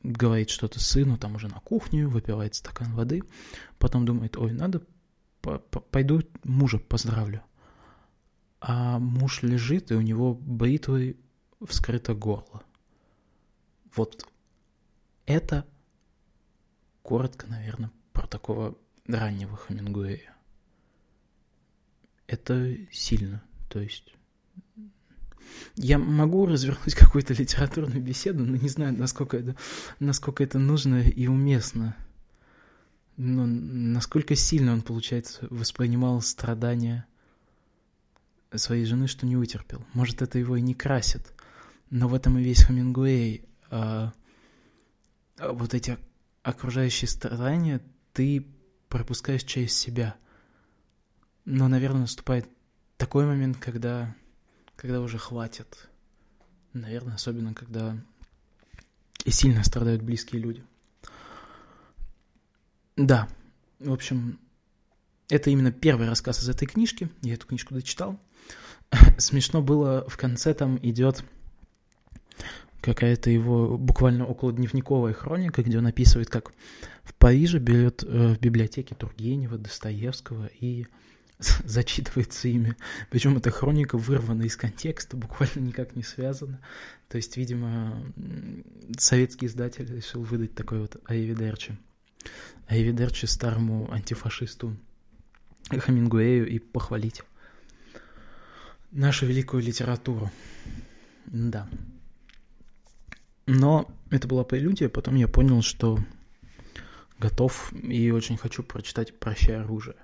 говорит 0.02 0.50
что-то 0.50 0.80
сыну, 0.80 1.16
там 1.16 1.37
уже 1.37 1.48
на 1.48 1.61
кухню, 1.61 2.11
выпивает 2.11 2.54
стакан 2.54 2.92
воды, 2.92 3.22
потом 3.78 4.04
думает, 4.04 4.37
ой, 4.37 4.52
надо, 4.52 4.82
пойду 5.90 6.22
мужа 6.44 6.78
поздравлю. 6.78 7.42
А 8.61 8.98
муж 8.98 9.42
лежит, 9.42 9.90
и 9.90 9.94
у 9.94 10.02
него 10.02 10.34
бритвой 10.34 11.16
вскрыто 11.66 12.14
горло. 12.14 12.62
Вот 13.96 14.26
это 15.28 15.66
коротко, 17.02 17.46
наверное, 17.46 17.90
про 18.12 18.26
такого 18.26 18.76
раннего 19.06 19.56
Хемингуэя. 19.56 20.34
Это 22.26 22.76
сильно, 22.90 23.42
то 23.68 23.80
есть 23.80 24.14
я 25.76 25.98
могу 25.98 26.46
развернуть 26.46 26.94
какую-то 26.96 27.34
литературную 27.34 28.02
беседу, 28.02 28.44
но 28.44 28.56
не 28.56 28.68
знаю, 28.68 28.96
насколько 28.96 29.36
это, 29.36 29.56
насколько 30.00 30.42
это 30.42 30.58
нужно 30.58 31.02
и 31.02 31.26
уместно. 31.26 31.96
Но 33.16 33.46
насколько 33.46 34.34
сильно 34.36 34.72
он, 34.72 34.82
получается, 34.82 35.46
воспринимал 35.50 36.20
страдания 36.22 37.06
своей 38.54 38.84
жены, 38.84 39.08
что 39.08 39.26
не 39.26 39.36
вытерпел. 39.36 39.84
Может, 39.92 40.22
это 40.22 40.38
его 40.38 40.56
и 40.56 40.60
не 40.60 40.74
красит, 40.74 41.32
но 41.90 42.08
в 42.08 42.14
этом 42.14 42.38
и 42.38 42.42
весь 42.42 42.64
Хемингуэй. 42.64 43.44
А, 43.70 44.12
а 44.12 44.12
вот 45.38 45.74
эти 45.74 45.98
окружающие 46.42 47.09
страдания 47.09 47.81
ты 48.12 48.46
пропускаешь 48.88 49.44
через 49.44 49.77
себя. 49.77 50.16
Но, 51.44 51.68
наверное, 51.68 52.03
наступает 52.03 52.48
такой 52.96 53.27
момент, 53.27 53.59
когда 53.59 54.14
когда 54.79 55.01
уже 55.01 55.18
хватит. 55.18 55.88
Наверное, 56.72 57.16
особенно 57.16 57.53
когда 57.53 57.96
и 59.24 59.31
сильно 59.31 59.64
страдают 59.64 60.03
близкие 60.03 60.40
люди. 60.40 60.64
Да, 62.96 63.29
в 63.81 63.92
общем, 63.92 64.38
это 65.29 65.51
именно 65.51 65.72
первый 65.72 66.09
рассказ 66.09 66.42
из 66.42 66.48
этой 66.48 66.66
книжки. 66.66 67.11
Я 67.22 67.35
эту 67.35 67.46
книжку 67.46 67.74
дочитал. 67.74 68.18
Смешно 69.18 69.62
было, 69.62 70.09
в 70.09 70.16
конце 70.16 70.55
там 70.55 70.79
идет 70.83 71.24
какая-то 72.80 73.30
его 73.30 73.76
буквально 73.76 74.26
около 74.26 74.52
дневниковая 74.52 75.12
хроника, 75.12 75.62
где 75.62 75.78
он 75.78 75.86
описывает, 75.86 76.30
как 76.30 76.52
в 77.02 77.14
Париже 77.14 77.58
берет 77.58 78.04
э, 78.04 78.34
в 78.34 78.40
библиотеке 78.40 78.94
Тургенева, 78.94 79.58
Достоевского 79.58 80.50
и 80.60 80.86
зачитывается 81.64 82.48
ими. 82.48 82.76
Причем 83.10 83.36
эта 83.36 83.50
хроника 83.50 83.96
вырвана 83.98 84.42
из 84.42 84.56
контекста, 84.56 85.16
буквально 85.16 85.60
никак 85.60 85.96
не 85.96 86.02
связана. 86.02 86.60
То 87.08 87.16
есть, 87.16 87.36
видимо, 87.36 88.04
советский 88.98 89.46
издатель 89.46 89.92
решил 89.94 90.22
выдать 90.22 90.54
такой 90.54 90.80
вот 90.80 90.96
Айвидерчи. 91.06 91.76
Айвидерчи 92.68 93.26
старому 93.26 93.90
антифашисту 93.90 94.76
Хамингуэю 95.70 96.48
и 96.48 96.58
похвалить 96.58 97.22
нашу 98.90 99.26
великую 99.26 99.62
литературу. 99.62 100.30
Да. 101.26 101.68
Но 103.48 103.90
это 104.11 104.28
была 104.28 104.44
прелюдия, 104.44 104.90
потом 104.90 105.14
я 105.14 105.26
понял, 105.26 105.62
что 105.62 105.98
готов 107.18 107.72
и 107.72 108.11
очень 108.11 108.37
хочу 108.37 108.62
прочитать 108.62 109.18
«Прощай 109.18 109.56
оружие». 109.56 109.96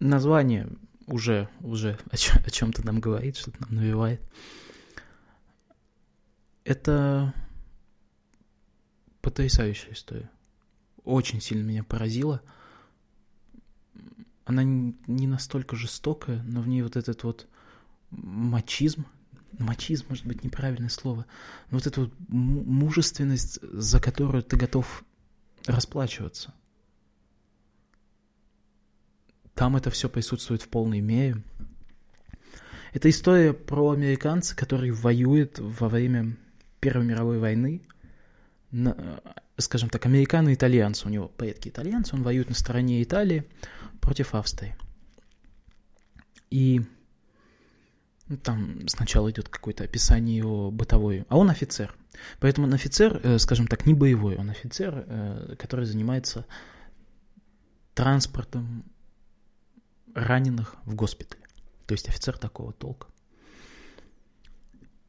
Название 0.00 0.70
уже, 1.06 1.50
уже 1.60 1.98
о, 2.10 2.16
чем, 2.16 2.42
о 2.42 2.50
чем-то 2.50 2.84
нам 2.86 2.98
говорит, 2.98 3.36
что-то 3.36 3.60
нам 3.60 3.74
навевает. 3.74 4.22
Это 6.64 7.34
потрясающая 9.20 9.92
история. 9.92 10.30
Очень 11.04 11.42
сильно 11.42 11.62
меня 11.62 11.84
поразила. 11.84 12.40
Она 14.46 14.62
не 14.64 15.26
настолько 15.26 15.76
жестокая, 15.76 16.42
но 16.44 16.62
в 16.62 16.68
ней 16.68 16.80
вот 16.80 16.96
этот 16.96 17.22
вот 17.22 17.46
мачизм, 18.10 19.04
мачизм, 19.58 20.06
может 20.08 20.26
быть, 20.26 20.44
неправильное 20.44 20.88
слово, 20.88 21.26
но 21.70 21.78
вот 21.78 21.86
эта 21.86 22.02
вот 22.02 22.12
мужественность, 22.28 23.60
за 23.62 24.00
которую 24.00 24.42
ты 24.42 24.56
готов 24.56 25.04
расплачиваться. 25.66 26.54
Там 29.54 29.76
это 29.76 29.90
все 29.90 30.08
присутствует 30.08 30.62
в 30.62 30.68
полной 30.68 31.00
мере. 31.00 31.42
Это 32.92 33.10
история 33.10 33.52
про 33.52 33.90
американца, 33.90 34.54
который 34.54 34.90
воюет 34.90 35.58
во 35.58 35.88
время 35.88 36.36
Первой 36.80 37.06
мировой 37.06 37.38
войны. 37.38 37.82
На, 38.70 39.20
скажем 39.56 39.88
так, 39.88 40.04
американо-итальянцы, 40.06 41.06
у 41.06 41.10
него 41.10 41.28
предки 41.28 41.68
итальянцы, 41.68 42.14
он 42.14 42.22
воюет 42.22 42.48
на 42.48 42.54
стороне 42.54 43.02
Италии 43.02 43.46
против 44.00 44.34
Австрии. 44.34 44.76
И 46.50 46.82
там 48.42 48.88
сначала 48.88 49.30
идет 49.30 49.48
какое-то 49.48 49.84
описание 49.84 50.36
его 50.36 50.70
бытовой, 50.70 51.24
а 51.28 51.36
он 51.36 51.50
офицер. 51.50 51.94
Поэтому 52.40 52.66
он 52.66 52.74
офицер, 52.74 53.20
э, 53.22 53.38
скажем 53.38 53.66
так, 53.66 53.86
не 53.86 53.94
боевой, 53.94 54.36
он 54.36 54.50
офицер, 54.50 55.04
э, 55.06 55.54
который 55.58 55.84
занимается 55.84 56.46
транспортом 57.94 58.84
раненых 60.14 60.76
в 60.84 60.94
госпитале. 60.94 61.42
То 61.86 61.92
есть 61.92 62.08
офицер 62.08 62.36
такого 62.36 62.72
толка. 62.72 63.08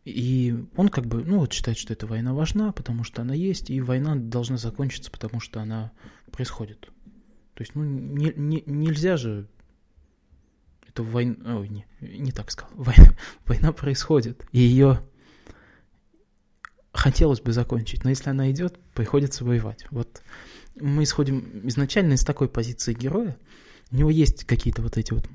И 0.05 0.55
он 0.77 0.89
как 0.89 1.05
бы, 1.05 1.23
ну 1.23 1.39
вот 1.39 1.51
считает, 1.51 1.77
что 1.77 1.91
эта 1.91 2.07
война 2.07 2.33
важна, 2.33 2.71
потому 2.71 3.03
что 3.03 3.23
она 3.23 3.33
есть, 3.33 3.69
и 3.69 3.81
война 3.81 4.15
должна 4.15 4.57
закончиться, 4.57 5.11
потому 5.11 5.39
что 5.41 5.59
она 5.59 5.91
происходит. 6.31 6.89
То 7.55 7.63
есть, 7.63 7.75
ну, 7.75 7.83
не, 7.83 8.31
не, 8.35 8.63
нельзя 8.65 9.17
же 9.17 9.47
что 10.97 11.03
война... 11.03 11.59
Ой, 11.59 11.69
не, 11.69 11.85
не 12.01 12.31
так 12.31 12.49
сказал. 12.49 12.71
Война, 12.75 13.13
война 13.45 13.71
происходит, 13.71 14.43
и 14.51 14.59
ее 14.59 14.99
хотелось 16.91 17.39
бы 17.39 17.53
закончить, 17.53 18.03
но 18.03 18.09
если 18.09 18.31
она 18.31 18.49
идет, 18.49 18.79
приходится 18.95 19.45
воевать. 19.45 19.85
Вот 19.91 20.23
мы 20.75 21.03
исходим 21.03 21.67
изначально 21.67 22.13
из 22.13 22.23
такой 22.23 22.49
позиции 22.49 22.93
героя. 22.93 23.37
У 23.91 23.95
него 23.95 24.09
есть 24.09 24.45
какие-то 24.45 24.81
вот 24.81 24.97
эти 24.97 25.13
вот 25.13 25.29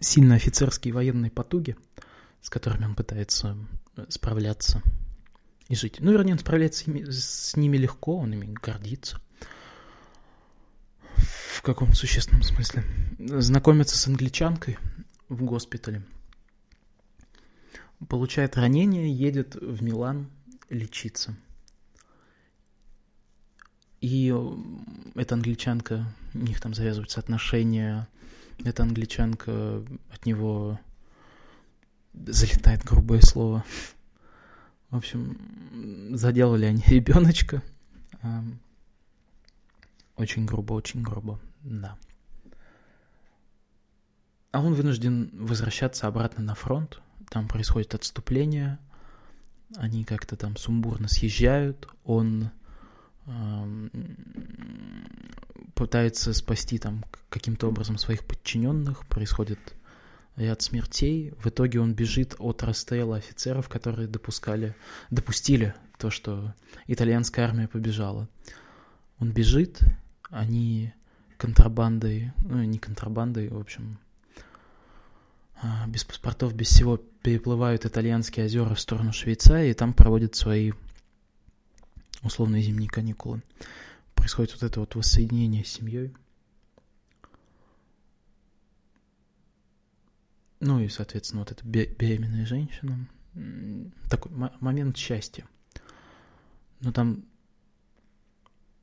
сильно 0.00 0.34
офицерские 0.34 0.92
военные 0.92 1.30
потуги, 1.30 1.76
с 2.42 2.50
которыми 2.50 2.86
он 2.86 2.96
пытается 2.96 3.56
справляться 4.08 4.82
и 5.68 5.76
жить. 5.76 5.98
Ну, 6.00 6.10
вернее, 6.10 6.32
он 6.32 6.40
справляется 6.40 6.84
с 6.90 7.56
ними 7.56 7.76
легко, 7.76 8.18
он 8.18 8.32
ими 8.32 8.52
гордится 8.52 9.20
каком-то 11.64 11.96
существенном 11.96 12.42
смысле. 12.42 12.84
Знакомится 13.18 13.96
с 13.98 14.06
англичанкой 14.06 14.78
в 15.28 15.42
госпитале. 15.42 16.02
Получает 18.08 18.56
ранение, 18.56 19.12
едет 19.12 19.54
в 19.54 19.82
Милан 19.82 20.30
лечиться. 20.68 21.34
И 24.00 24.34
эта 25.14 25.34
англичанка, 25.34 26.04
у 26.34 26.38
них 26.38 26.60
там 26.60 26.74
завязываются 26.74 27.20
отношения, 27.20 28.06
эта 28.62 28.82
англичанка 28.82 29.82
от 30.12 30.26
него 30.26 30.78
залетает 32.12 32.84
грубое 32.84 33.22
слово. 33.22 33.64
В 34.90 34.96
общем, 34.96 35.38
заделали 36.14 36.66
они 36.66 36.82
ребеночка. 36.86 37.62
Очень 40.16 40.44
грубо, 40.44 40.74
очень 40.74 41.02
грубо. 41.02 41.40
Да. 41.64 41.96
А 44.52 44.60
он 44.60 44.74
вынужден 44.74 45.30
возвращаться 45.32 46.06
обратно 46.06 46.44
на 46.44 46.54
фронт. 46.54 47.00
Там 47.30 47.48
происходит 47.48 47.94
отступление. 47.94 48.78
Они 49.76 50.04
как-то 50.04 50.36
там 50.36 50.56
сумбурно 50.56 51.08
съезжают. 51.08 51.88
Он 52.04 52.50
э, 53.26 53.88
пытается 55.74 56.32
спасти 56.34 56.78
там 56.78 57.04
каким-то 57.30 57.66
образом 57.66 57.98
своих 57.98 58.24
подчиненных. 58.24 59.06
Происходит 59.06 59.58
ряд 60.36 60.62
смертей. 60.62 61.32
В 61.38 61.48
итоге 61.48 61.80
он 61.80 61.94
бежит 61.94 62.36
от 62.38 62.62
расстрела 62.62 63.16
офицеров, 63.16 63.68
которые 63.68 64.06
допускали, 64.06 64.76
допустили 65.10 65.74
то, 65.98 66.10
что 66.10 66.54
итальянская 66.86 67.46
армия 67.46 67.68
побежала. 67.68 68.28
Он 69.18 69.32
бежит, 69.32 69.80
они 70.30 70.92
контрабандой, 71.36 72.32
ну, 72.38 72.62
не 72.62 72.78
контрабандой, 72.78 73.48
в 73.48 73.58
общем, 73.58 73.98
а, 75.62 75.86
без 75.86 76.04
паспортов, 76.04 76.54
без 76.54 76.68
всего 76.68 76.96
переплывают 76.96 77.86
итальянские 77.86 78.46
озера 78.46 78.74
в 78.74 78.80
сторону 78.80 79.12
Швейцарии, 79.12 79.70
и 79.70 79.74
там 79.74 79.94
проводят 79.94 80.34
свои 80.34 80.72
условные 82.22 82.62
зимние 82.62 82.90
каникулы. 82.90 83.42
Происходит 84.14 84.52
вот 84.52 84.62
это 84.62 84.80
вот 84.80 84.94
воссоединение 84.94 85.64
с 85.64 85.68
семьей. 85.68 86.14
Ну 90.60 90.80
и, 90.80 90.88
соответственно, 90.88 91.40
вот 91.42 91.52
эта 91.52 91.66
беременная 91.66 92.46
женщина. 92.46 93.06
Такой 94.08 94.32
момент 94.60 94.96
счастья. 94.96 95.46
Но 96.80 96.92
там 96.92 97.24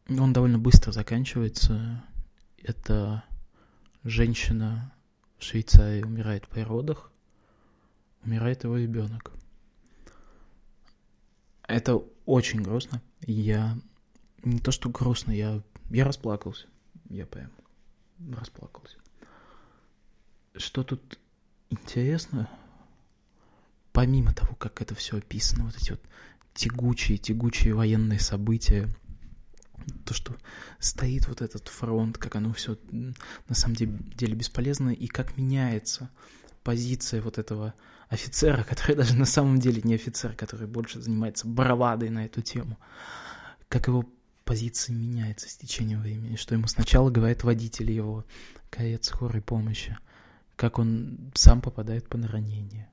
он 0.08 0.34
довольно 0.34 0.60
быстро 0.60 0.92
заканчивается 0.92 2.04
это 2.64 3.24
женщина 4.04 4.94
в 5.38 5.44
Швейцарии 5.44 6.04
умирает 6.04 6.48
при 6.48 6.62
родах, 6.62 7.12
умирает 8.24 8.64
его 8.64 8.78
ребенок. 8.78 9.32
Это 11.68 12.04
очень 12.26 12.62
грустно. 12.62 13.02
Я 13.22 13.78
не 14.44 14.60
то 14.60 14.72
что 14.72 14.90
грустно, 14.90 15.32
я, 15.32 15.62
я 15.90 16.06
расплакался. 16.06 16.68
Я 17.10 17.26
прям 17.26 17.52
расплакался. 18.38 18.98
Что 20.56 20.84
тут 20.84 21.20
интересно, 21.70 22.50
помимо 23.94 24.34
того, 24.34 24.56
как 24.56 24.82
это 24.82 24.96
все 24.96 25.18
описано, 25.18 25.66
вот 25.66 25.76
эти 25.76 25.92
вот 25.92 26.02
тягучие, 26.54 27.18
тягучие 27.18 27.74
военные 27.74 28.20
события, 28.20 28.90
то, 30.06 30.14
что 30.14 30.36
стоит 30.80 31.28
вот 31.28 31.42
этот 31.42 31.68
фронт, 31.68 32.18
как 32.18 32.36
оно 32.36 32.54
все 32.54 32.78
на 32.92 33.56
самом 33.56 33.76
деле 33.76 34.36
бесполезно, 34.36 34.90
и 34.90 35.08
как 35.08 35.38
меняется 35.38 36.10
позиция 36.64 37.22
вот 37.22 37.38
этого 37.38 37.74
офицера, 38.10 38.64
который 38.70 38.96
даже 38.96 39.16
на 39.16 39.26
самом 39.26 39.60
деле 39.60 39.82
не 39.84 39.96
офицер, 39.96 40.34
который 40.34 40.68
больше 40.68 41.02
занимается 41.02 41.48
бравадой 41.48 42.10
на 42.10 42.26
эту 42.26 42.42
тему, 42.42 42.78
как 43.68 43.88
его 43.88 44.06
позиция 44.44 44.96
меняется 44.96 45.50
с 45.50 45.56
течением 45.56 46.02
времени, 46.02 46.36
что 46.36 46.56
ему 46.56 46.68
сначала 46.68 47.10
говорит 47.10 47.44
водитель 47.44 47.92
его, 47.92 48.26
карет 48.70 49.06
скорой 49.06 49.42
помощи, 49.42 49.98
как 50.56 50.78
он 50.78 51.32
сам 51.36 51.62
попадает 51.62 52.08
под 52.10 52.26
ранение, 52.26 52.90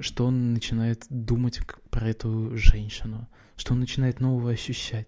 что 0.00 0.26
он 0.26 0.52
начинает 0.54 1.06
думать 1.10 1.60
про 1.90 2.08
эту 2.08 2.56
женщину, 2.56 3.28
что 3.56 3.74
он 3.74 3.80
начинает 3.80 4.20
нового 4.20 4.50
ощущать. 4.50 5.06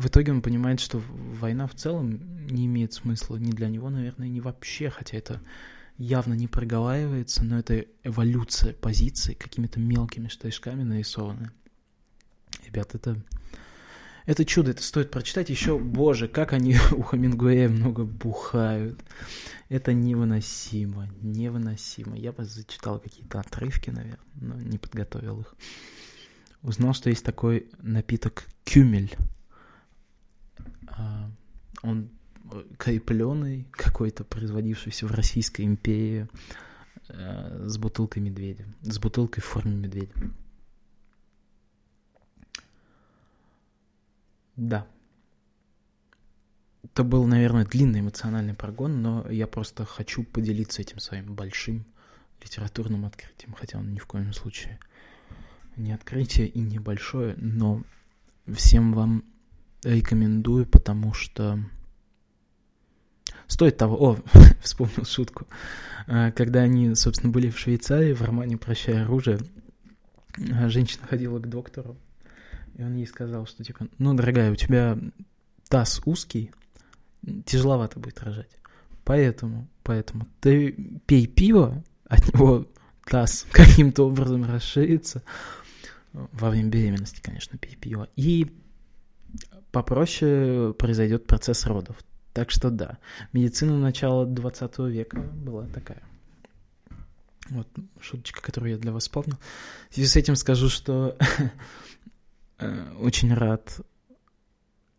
В 0.00 0.06
итоге 0.06 0.32
он 0.32 0.40
понимает, 0.40 0.80
что 0.80 0.98
война 0.98 1.66
в 1.66 1.74
целом 1.74 2.46
не 2.46 2.64
имеет 2.64 2.94
смысла 2.94 3.36
ни 3.36 3.50
для 3.50 3.68
него, 3.68 3.90
наверное, 3.90 4.28
ни 4.28 4.40
вообще, 4.40 4.88
хотя 4.88 5.18
это 5.18 5.42
явно 5.98 6.32
не 6.32 6.48
проговаривается, 6.48 7.44
но 7.44 7.58
это 7.58 7.84
эволюция 8.02 8.72
позиций 8.72 9.34
какими-то 9.34 9.78
мелкими 9.78 10.28
штришками 10.28 10.84
нарисованы. 10.84 11.50
Ребят, 12.64 12.94
это, 12.94 13.22
это 14.24 14.46
чудо, 14.46 14.70
это 14.70 14.82
стоит 14.82 15.10
прочитать. 15.10 15.50
Еще, 15.50 15.78
боже, 15.78 16.28
как 16.28 16.54
они 16.54 16.78
у 16.92 17.02
Хамингуэя 17.02 17.68
много 17.68 18.04
бухают. 18.04 18.98
Это 19.68 19.92
невыносимо, 19.92 21.10
невыносимо. 21.20 22.16
Я 22.16 22.32
бы 22.32 22.46
зачитал 22.46 23.00
какие-то 23.00 23.40
отрывки, 23.40 23.90
наверное, 23.90 24.18
но 24.36 24.54
не 24.54 24.78
подготовил 24.78 25.42
их. 25.42 25.54
Узнал, 26.62 26.94
что 26.94 27.10
есть 27.10 27.22
такой 27.22 27.68
напиток 27.82 28.46
кюмель 28.64 29.14
он 31.82 32.10
э, 32.52 32.62
крепленный 32.78 33.66
какой-то, 33.70 34.24
производившийся 34.24 35.06
в 35.06 35.12
Российской 35.12 35.62
империи 35.62 36.28
э, 37.08 37.66
с 37.66 37.78
бутылкой 37.78 38.22
медведя, 38.22 38.66
с 38.82 38.98
бутылкой 38.98 39.42
в 39.42 39.46
форме 39.46 39.76
медведя. 39.76 40.12
Да. 44.56 44.86
Это 46.82 47.04
был, 47.04 47.26
наверное, 47.26 47.64
длинный 47.64 48.00
эмоциональный 48.00 48.54
прогон, 48.54 49.00
но 49.00 49.30
я 49.30 49.46
просто 49.46 49.84
хочу 49.84 50.24
поделиться 50.24 50.82
этим 50.82 50.98
своим 50.98 51.34
большим 51.34 51.84
литературным 52.42 53.04
открытием, 53.04 53.54
хотя 53.54 53.78
он 53.78 53.92
ни 53.92 53.98
в 53.98 54.06
коем 54.06 54.32
случае 54.32 54.78
не 55.76 55.92
открытие 55.92 56.48
и 56.48 56.60
небольшое, 56.60 57.34
но 57.36 57.82
всем 58.52 58.92
вам 58.92 59.24
рекомендую, 59.82 60.66
потому 60.66 61.14
что 61.14 61.58
стоит 63.46 63.76
того... 63.76 64.12
О, 64.12 64.18
вспомнил 64.62 65.04
шутку. 65.04 65.46
А, 66.06 66.30
когда 66.32 66.60
они, 66.60 66.94
собственно, 66.94 67.32
были 67.32 67.50
в 67.50 67.58
Швейцарии, 67.58 68.12
в 68.12 68.22
романе 68.22 68.56
«Прощай 68.56 69.02
оружие», 69.02 69.38
а, 70.52 70.68
женщина 70.68 71.06
ходила 71.06 71.38
к 71.38 71.48
доктору, 71.48 71.96
и 72.76 72.82
он 72.82 72.96
ей 72.96 73.06
сказал, 73.06 73.46
что 73.46 73.64
типа, 73.64 73.88
ну, 73.98 74.14
дорогая, 74.14 74.52
у 74.52 74.56
тебя 74.56 74.98
таз 75.68 76.00
узкий, 76.04 76.52
тяжеловато 77.44 78.00
будет 78.00 78.20
рожать. 78.22 78.50
Поэтому, 79.04 79.68
поэтому 79.82 80.26
ты 80.40 80.72
пей 81.06 81.26
пиво, 81.26 81.82
от 82.06 82.32
него 82.32 82.66
таз 83.04 83.46
каким-то 83.52 84.06
образом 84.06 84.44
расширится. 84.44 85.22
Во 86.12 86.50
время 86.50 86.70
беременности, 86.70 87.20
конечно, 87.22 87.56
пей 87.56 87.76
пиво. 87.76 88.08
И 88.16 88.50
попроще 89.72 90.74
произойдет 90.78 91.26
процесс 91.26 91.66
родов. 91.66 91.96
Так 92.32 92.50
что 92.50 92.70
да, 92.70 92.98
медицина 93.32 93.78
начала 93.78 94.24
20 94.26 94.78
века 94.78 95.20
была 95.20 95.66
такая. 95.66 96.02
Вот 97.48 97.66
шуточка, 98.00 98.40
которую 98.40 98.72
я 98.72 98.78
для 98.78 98.92
вас 98.92 99.04
вспомнил. 99.04 99.36
В 99.90 99.94
связи 99.94 100.08
с 100.08 100.16
этим 100.16 100.36
скажу, 100.36 100.68
что 100.68 101.16
э, 102.58 102.92
очень 103.00 103.34
рад, 103.34 103.80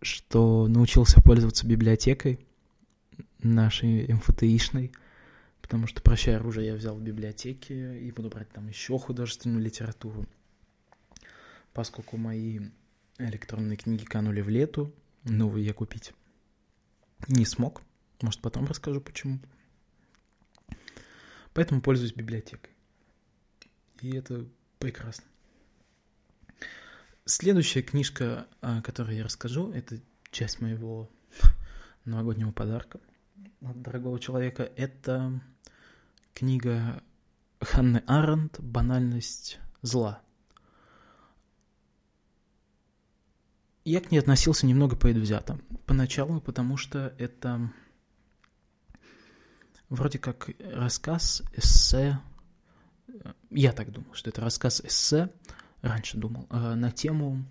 что 0.02 0.68
научился 0.68 1.22
пользоваться 1.22 1.66
библиотекой 1.66 2.46
нашей 3.40 4.12
МФТИшной, 4.14 4.92
потому 5.62 5.88
что 5.88 6.02
«Прощай 6.02 6.36
оружие» 6.36 6.68
я 6.68 6.76
взял 6.76 6.96
в 6.96 7.02
библиотеке 7.02 8.00
и 8.00 8.12
буду 8.12 8.30
брать 8.30 8.50
там 8.50 8.68
еще 8.68 9.00
художественную 9.00 9.64
литературу, 9.64 10.26
поскольку 11.74 12.18
мои 12.18 12.60
электронные 13.18 13.78
книги 13.78 14.04
канули 14.04 14.42
в 14.42 14.50
лету, 14.50 14.94
новые 15.24 15.66
я 15.66 15.74
купить 15.74 16.14
не 17.28 17.46
смог. 17.46 17.82
Может, 18.22 18.42
потом 18.42 18.66
расскажу, 18.66 19.02
почему. 19.02 19.40
Поэтому 21.54 21.82
пользуюсь 21.82 22.14
библиотекой. 22.14 22.72
И 24.02 24.16
это 24.16 24.46
прекрасно. 24.80 25.26
Следующая 27.26 27.82
книжка, 27.82 28.48
о 28.62 28.82
которой 28.82 29.18
я 29.18 29.24
расскажу, 29.24 29.72
это 29.72 30.00
часть 30.32 30.62
моего 30.62 31.10
новогоднего 32.06 32.52
подарка 32.52 33.00
от 33.62 33.82
дорогого 33.82 34.20
человека. 34.20 34.64
Это 34.76 35.42
книга 36.34 37.04
Ханны 37.60 38.04
Аренд 38.08 38.60
«Банальность 38.60 39.60
зла». 39.82 40.22
Я 43.84 44.00
к 44.02 44.12
ней 44.12 44.20
относился 44.20 44.68
немного 44.68 44.96
предвзято. 44.96 45.60
Поначалу, 45.86 46.40
потому 46.40 46.78
что 46.78 47.16
это 47.18 47.72
вроде 49.90 50.20
как 50.20 50.50
рассказ, 50.60 51.42
эссе. 51.54 52.20
Я 53.50 53.74
так 53.74 53.92
думал, 53.92 54.14
что 54.14 54.30
это 54.30 54.42
рассказ 54.42 54.82
эссе, 54.82 55.30
раньше 55.82 56.18
думал, 56.18 56.48
э, 56.50 56.76
на 56.76 56.92
тему 56.92 57.44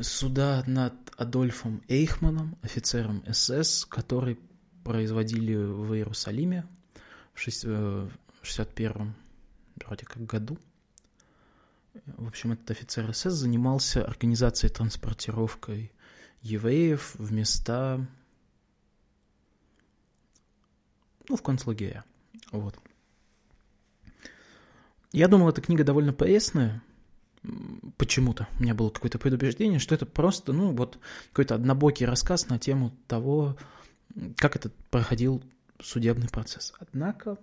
суда 0.00 0.62
над 0.66 0.94
Адольфом 1.16 1.82
Эйхманом, 1.88 2.56
офицером 2.62 3.24
СС, 3.30 3.84
который 3.84 4.38
производили 4.84 5.54
в 5.56 5.94
Иерусалиме 5.94 6.66
в 7.34 7.40
61 7.40 8.92
э, 9.02 9.84
вроде 9.84 10.06
как 10.06 10.24
году. 10.24 10.58
В 12.06 12.26
общем, 12.26 12.52
этот 12.52 12.70
офицер 12.72 13.12
СС 13.14 13.32
занимался 13.32 14.04
организацией 14.04 14.72
транспортировкой 14.72 15.92
евреев 16.42 17.14
в 17.16 17.32
места, 17.32 18.06
ну, 21.28 21.36
в 21.36 21.42
концлагеря. 21.42 22.04
Вот. 22.50 22.78
Я 25.12 25.28
думал, 25.28 25.48
эта 25.48 25.60
книга 25.60 25.84
довольно 25.84 26.12
пресная, 26.12 26.82
почему-то 27.96 28.48
у 28.58 28.62
меня 28.62 28.74
было 28.74 28.90
какое-то 28.90 29.18
предубеждение, 29.18 29.78
что 29.78 29.94
это 29.94 30.06
просто, 30.06 30.52
ну, 30.52 30.72
вот 30.72 30.98
какой-то 31.28 31.54
однобокий 31.54 32.06
рассказ 32.06 32.48
на 32.48 32.58
тему 32.58 32.92
того, 33.06 33.56
как 34.36 34.56
этот 34.56 34.74
проходил 34.90 35.42
судебный 35.80 36.28
процесс. 36.28 36.72
Однако 36.78 37.38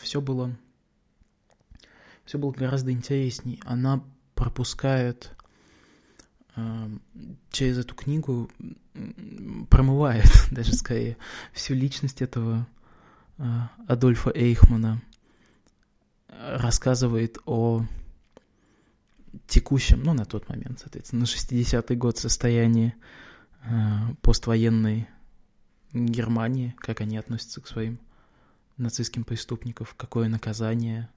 все 0.00 0.20
было 0.20 0.56
все 2.28 2.36
было 2.36 2.50
гораздо 2.50 2.92
интересней. 2.92 3.58
Она 3.64 4.04
пропускает 4.34 5.34
э, 6.56 6.88
через 7.50 7.78
эту 7.78 7.94
книгу, 7.94 8.50
промывает 9.70 10.30
даже 10.50 10.74
скорее 10.74 11.16
всю 11.54 11.72
личность 11.72 12.20
этого 12.20 12.68
э, 13.38 13.44
Адольфа 13.86 14.30
Эйхмана, 14.34 15.00
рассказывает 16.28 17.38
о 17.46 17.86
текущем, 19.46 20.02
ну, 20.02 20.12
на 20.12 20.26
тот 20.26 20.50
момент, 20.50 20.80
соответственно, 20.80 21.20
на 21.20 21.24
60-й 21.24 21.96
год 21.96 22.18
состоянии 22.18 22.94
э, 23.62 23.70
поствоенной 24.20 25.08
Германии, 25.94 26.74
как 26.76 27.00
они 27.00 27.16
относятся 27.16 27.62
к 27.62 27.68
своим 27.68 27.98
нацистским 28.76 29.24
преступникам, 29.24 29.86
какое 29.96 30.28
наказание 30.28 31.08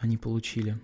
они 0.00 0.16
получили. 0.16 0.78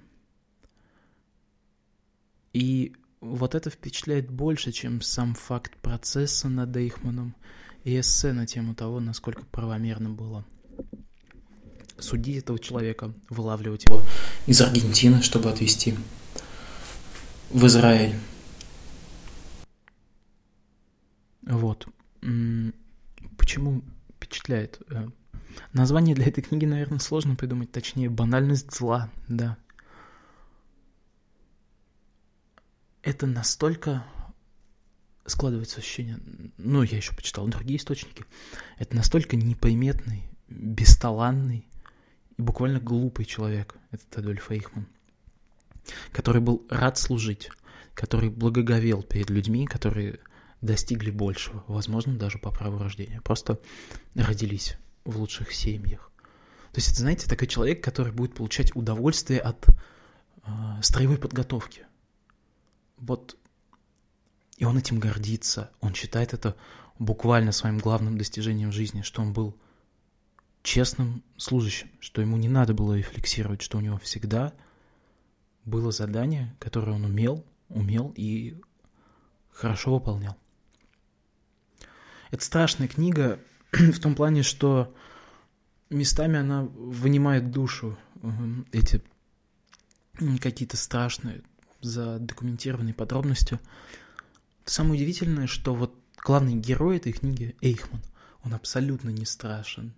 И 2.52 2.94
вот 3.20 3.54
это 3.54 3.70
впечатляет 3.70 4.30
больше, 4.30 4.72
чем 4.72 5.00
сам 5.00 5.34
факт 5.34 5.76
процесса 5.78 6.48
над 6.48 6.76
Эйхманом 6.76 7.34
и 7.84 7.98
эссе 7.98 8.32
на 8.32 8.46
тему 8.46 8.74
того, 8.74 9.00
насколько 9.00 9.44
правомерно 9.46 10.10
было 10.10 10.44
судить 11.98 12.42
этого 12.42 12.58
человека, 12.58 13.14
вылавливать 13.30 13.86
его 13.86 14.02
из 14.46 14.60
Аргентины, 14.60 15.22
чтобы 15.22 15.50
отвезти 15.50 15.94
в 17.50 17.66
Израиль. 17.66 18.14
Вот. 21.42 21.88
Почему 23.38 23.82
впечатляет? 24.16 24.80
Название 25.72 26.14
для 26.14 26.26
этой 26.26 26.42
книги, 26.42 26.64
наверное, 26.64 26.98
сложно 26.98 27.34
придумать, 27.34 27.70
точнее, 27.70 28.10
банальность 28.10 28.74
зла, 28.74 29.10
да. 29.28 29.56
Это 33.02 33.26
настолько 33.26 34.04
складывается 35.26 35.80
ощущение, 35.80 36.18
ну, 36.56 36.82
я 36.82 36.96
еще 36.96 37.14
почитал 37.14 37.46
другие 37.48 37.78
источники, 37.78 38.24
это 38.78 38.94
настолько 38.96 39.36
неприметный, 39.36 40.28
бесталанный 40.48 41.66
и 42.36 42.42
буквально 42.42 42.80
глупый 42.80 43.24
человек, 43.24 43.76
этот 43.90 44.18
Адольф 44.18 44.50
Эйхман, 44.50 44.86
который 46.12 46.40
был 46.40 46.64
рад 46.70 46.98
служить, 46.98 47.50
который 47.94 48.30
благоговел 48.30 49.02
перед 49.02 49.30
людьми, 49.30 49.66
которые 49.66 50.20
достигли 50.60 51.10
большего, 51.10 51.64
возможно, 51.66 52.16
даже 52.16 52.38
по 52.38 52.50
праву 52.50 52.78
рождения, 52.78 53.20
просто 53.20 53.60
родились 54.14 54.76
в 55.06 55.16
лучших 55.18 55.52
семьях. 55.52 56.10
То 56.72 56.78
есть 56.78 56.92
это, 56.92 57.00
знаете, 57.00 57.28
такой 57.28 57.48
человек, 57.48 57.82
который 57.82 58.12
будет 58.12 58.34
получать 58.34 58.74
удовольствие 58.76 59.40
от 59.40 59.66
э, 59.68 59.72
строевой 60.82 61.16
подготовки. 61.16 61.86
Вот. 62.98 63.36
И 64.58 64.64
он 64.64 64.76
этим 64.76 64.98
гордится. 64.98 65.70
Он 65.80 65.94
считает 65.94 66.34
это 66.34 66.56
буквально 66.98 67.52
своим 67.52 67.78
главным 67.78 68.18
достижением 68.18 68.72
жизни, 68.72 69.02
что 69.02 69.22
он 69.22 69.32
был 69.32 69.56
честным 70.62 71.22
служащим, 71.36 71.90
что 72.00 72.20
ему 72.20 72.36
не 72.36 72.48
надо 72.48 72.74
было 72.74 72.94
рефлексировать, 72.94 73.62
что 73.62 73.78
у 73.78 73.80
него 73.80 73.98
всегда 73.98 74.52
было 75.64 75.92
задание, 75.92 76.54
которое 76.58 76.92
он 76.92 77.04
умел, 77.04 77.44
умел 77.68 78.12
и 78.16 78.60
хорошо 79.50 79.94
выполнял. 79.94 80.36
Это 82.30 82.44
страшная 82.44 82.88
книга, 82.88 83.38
в 83.92 84.00
том 84.00 84.14
плане, 84.14 84.42
что 84.42 84.94
местами 85.90 86.38
она 86.38 86.62
вынимает 86.62 87.50
душу, 87.50 87.96
эти 88.72 89.02
какие-то 90.40 90.76
страшные, 90.76 91.42
задокументированные 91.82 92.94
подробности. 92.94 93.60
Самое 94.64 94.94
удивительное, 94.94 95.46
что 95.46 95.74
вот 95.74 95.94
главный 96.24 96.54
герой 96.54 96.96
этой 96.96 97.12
книги, 97.12 97.54
Эйхман, 97.60 98.00
он 98.42 98.54
абсолютно 98.54 99.10
не 99.10 99.26
страшен. 99.26 99.92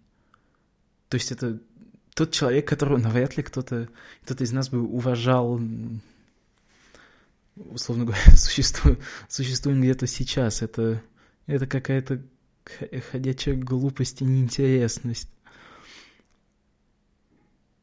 То 1.08 1.16
есть 1.16 1.32
это 1.32 1.60
тот 2.14 2.32
человек, 2.32 2.68
которого 2.68 2.98
навряд 2.98 3.36
ли 3.36 3.42
кто-то 3.42 3.88
кто 4.24 4.34
из 4.42 4.52
нас 4.52 4.68
бы 4.68 4.82
уважал 4.82 5.60
условно 7.56 8.04
говоря, 8.04 8.22
существуем, 8.36 8.98
существуем 9.28 9.80
где-то 9.80 10.06
сейчас. 10.06 10.62
Это, 10.62 11.02
это 11.46 11.66
какая-то 11.66 12.22
ходячая 13.10 13.56
глупость 13.56 14.22
и 14.22 14.24
неинтересность. 14.24 15.30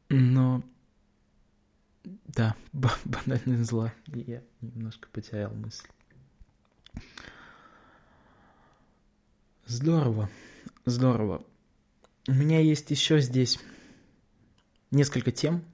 Но 0.08 0.62
да, 2.04 2.54
банальные 2.72 3.64
зла. 3.64 3.92
Я 4.06 4.42
немножко 4.60 5.08
потерял 5.08 5.52
мысль. 5.52 5.88
Здорово, 9.66 10.30
здорово. 10.84 11.44
У 12.28 12.32
меня 12.32 12.60
есть 12.60 12.90
еще 12.90 13.20
здесь 13.20 13.58
несколько 14.90 15.32
тем. 15.32 15.64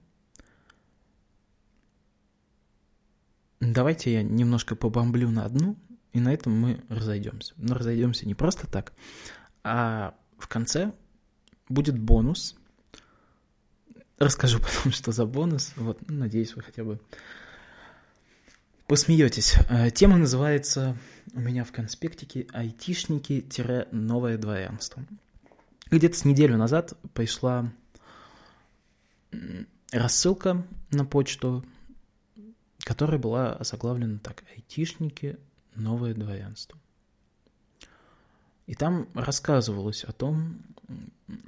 Давайте 3.60 4.12
я 4.12 4.22
немножко 4.22 4.74
побомблю 4.74 5.30
на 5.30 5.44
одну, 5.44 5.76
и 6.12 6.20
на 6.20 6.32
этом 6.32 6.52
мы 6.52 6.82
разойдемся. 6.88 7.54
Но 7.56 7.74
разойдемся 7.74 8.26
не 8.26 8.34
просто 8.34 8.66
так, 8.66 8.92
а 9.64 10.14
в 10.38 10.48
конце 10.48 10.92
будет 11.68 11.98
бонус. 11.98 12.56
Расскажу 14.18 14.58
потом, 14.60 14.92
что 14.92 15.12
за 15.12 15.26
бонус. 15.26 15.72
Вот, 15.76 15.98
ну, 16.08 16.18
надеюсь, 16.18 16.54
вы 16.54 16.62
хотя 16.62 16.84
бы 16.84 17.00
посмеетесь. 18.86 19.56
Э, 19.70 19.90
тема 19.90 20.18
называется 20.18 20.96
у 21.32 21.40
меня 21.40 21.64
в 21.64 21.72
конспектике 21.72 22.46
«Айтишники-новое 22.52 24.36
дворянство». 24.36 25.02
Где-то 25.90 26.16
с 26.16 26.24
неделю 26.24 26.56
назад 26.56 26.94
пришла 27.14 27.72
рассылка 29.90 30.66
на 30.90 31.04
почту, 31.04 31.64
которая 32.80 33.18
была 33.18 33.54
озаглавлена 33.54 34.18
так 34.18 34.42
«Айтишники. 34.54 35.38
Новое 35.74 36.14
дворянство». 36.14 36.78
И 38.66 38.74
там 38.74 39.08
рассказывалось 39.14 40.04
о 40.04 40.12
том, 40.12 40.62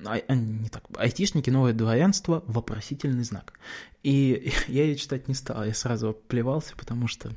а, 0.04 0.18
а, 0.26 0.34
не 0.34 0.68
так, 0.68 0.84
айтишники, 0.96 1.48
новое 1.50 1.72
дворянство, 1.72 2.42
вопросительный 2.46 3.24
знак. 3.24 3.54
И 4.02 4.52
я 4.68 4.84
ее 4.84 4.96
читать 4.96 5.28
не 5.28 5.34
стал, 5.34 5.64
я 5.64 5.74
сразу 5.74 6.12
плевался, 6.12 6.76
потому 6.76 7.06
что 7.06 7.32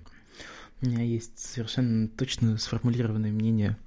у 0.81 0.85
меня 0.85 1.03
есть 1.03 1.39
совершенно 1.39 2.07
точно 2.07 2.57
сформулированное 2.57 3.31
мнение 3.31 3.77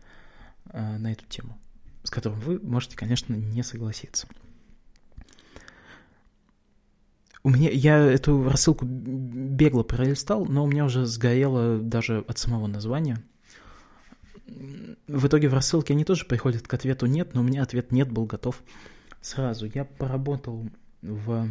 а, 0.67 0.99
на 0.99 1.13
эту 1.13 1.27
тему, 1.27 1.59
с 2.03 2.11
которым 2.11 2.39
вы 2.41 2.59
можете, 2.61 2.97
конечно, 2.97 3.35
не 3.35 3.63
согласиться. 3.63 4.29
У 7.43 7.51
меня, 7.51 7.71
я 7.71 7.99
эту 7.99 8.45
рассылку 8.45 8.85
бегло 8.85 9.83
пролистал, 9.83 10.45
но 10.45 10.65
у 10.65 10.67
меня 10.67 10.85
уже 10.85 11.07
сгорело 11.07 11.79
даже 11.79 12.25
от 12.29 12.39
самого 12.39 12.67
названия– 12.67 13.23
в 15.07 15.27
итоге 15.27 15.49
в 15.49 15.55
рассылке 15.55 15.95
они 15.95 16.05
тоже 16.05 16.25
приходят 16.25 16.67
к 16.67 16.75
ответу 16.75 17.07
нет, 17.07 17.35
но 17.35 17.41
у 17.41 17.45
меня 17.45 17.63
ответ 17.63 17.93
нет 17.93 18.11
был 18.11 18.27
готов 18.27 18.63
сразу. 19.21 19.67
Я 19.67 19.85
поработал 19.85 20.69
в 21.03 21.49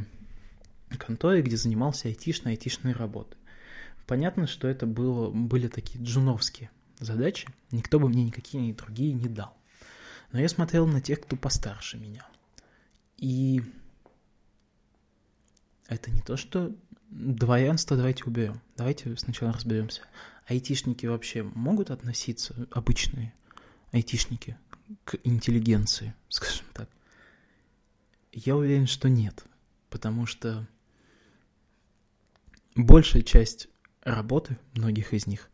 конторе, 0.98 1.42
где 1.42 1.58
занимался 1.58 2.08
айтишной, 2.08 2.54
айтишной 2.54 2.94
работой. 2.94 3.38
Понятно, 4.08 4.48
что 4.48 4.68
это 4.68 4.86
было, 4.86 5.30
были 5.30 5.68
такие 5.68 6.04
джуновские 6.04 6.72
задачи, 7.00 7.48
никто 7.72 8.00
бы 8.00 8.10
мне 8.10 8.24
никакие 8.24 8.74
другие 8.74 9.14
не 9.14 9.28
дал. 9.28 9.56
Но 10.32 10.40
я 10.40 10.50
смотрел 10.50 10.88
на 10.88 11.02
тех, 11.02 11.22
кто 11.22 11.36
постарше 11.36 11.98
меня. 11.98 12.28
И 13.18 13.62
это 15.90 16.12
не 16.12 16.22
то, 16.22 16.38
что 16.38 16.76
дворянство 17.10 17.98
давайте 17.98 18.24
уберем. 18.24 18.62
Давайте 18.78 19.16
сначала 19.18 19.52
разберемся 19.52 20.02
айтишники 20.50 21.06
вообще 21.06 21.44
могут 21.44 21.92
относиться, 21.92 22.68
обычные 22.72 23.34
айтишники, 23.92 24.58
к 25.06 25.18
интеллигенции, 25.24 26.14
скажем 26.30 26.66
так? 26.74 26.90
Я 28.32 28.56
уверен, 28.56 28.88
что 28.88 29.10
нет, 29.10 29.44
потому 29.90 30.26
что 30.26 30.68
большая 32.76 33.24
часть 33.24 33.68
работы 34.02 34.58
многих 34.74 35.14
из 35.14 35.28
них 35.28 35.50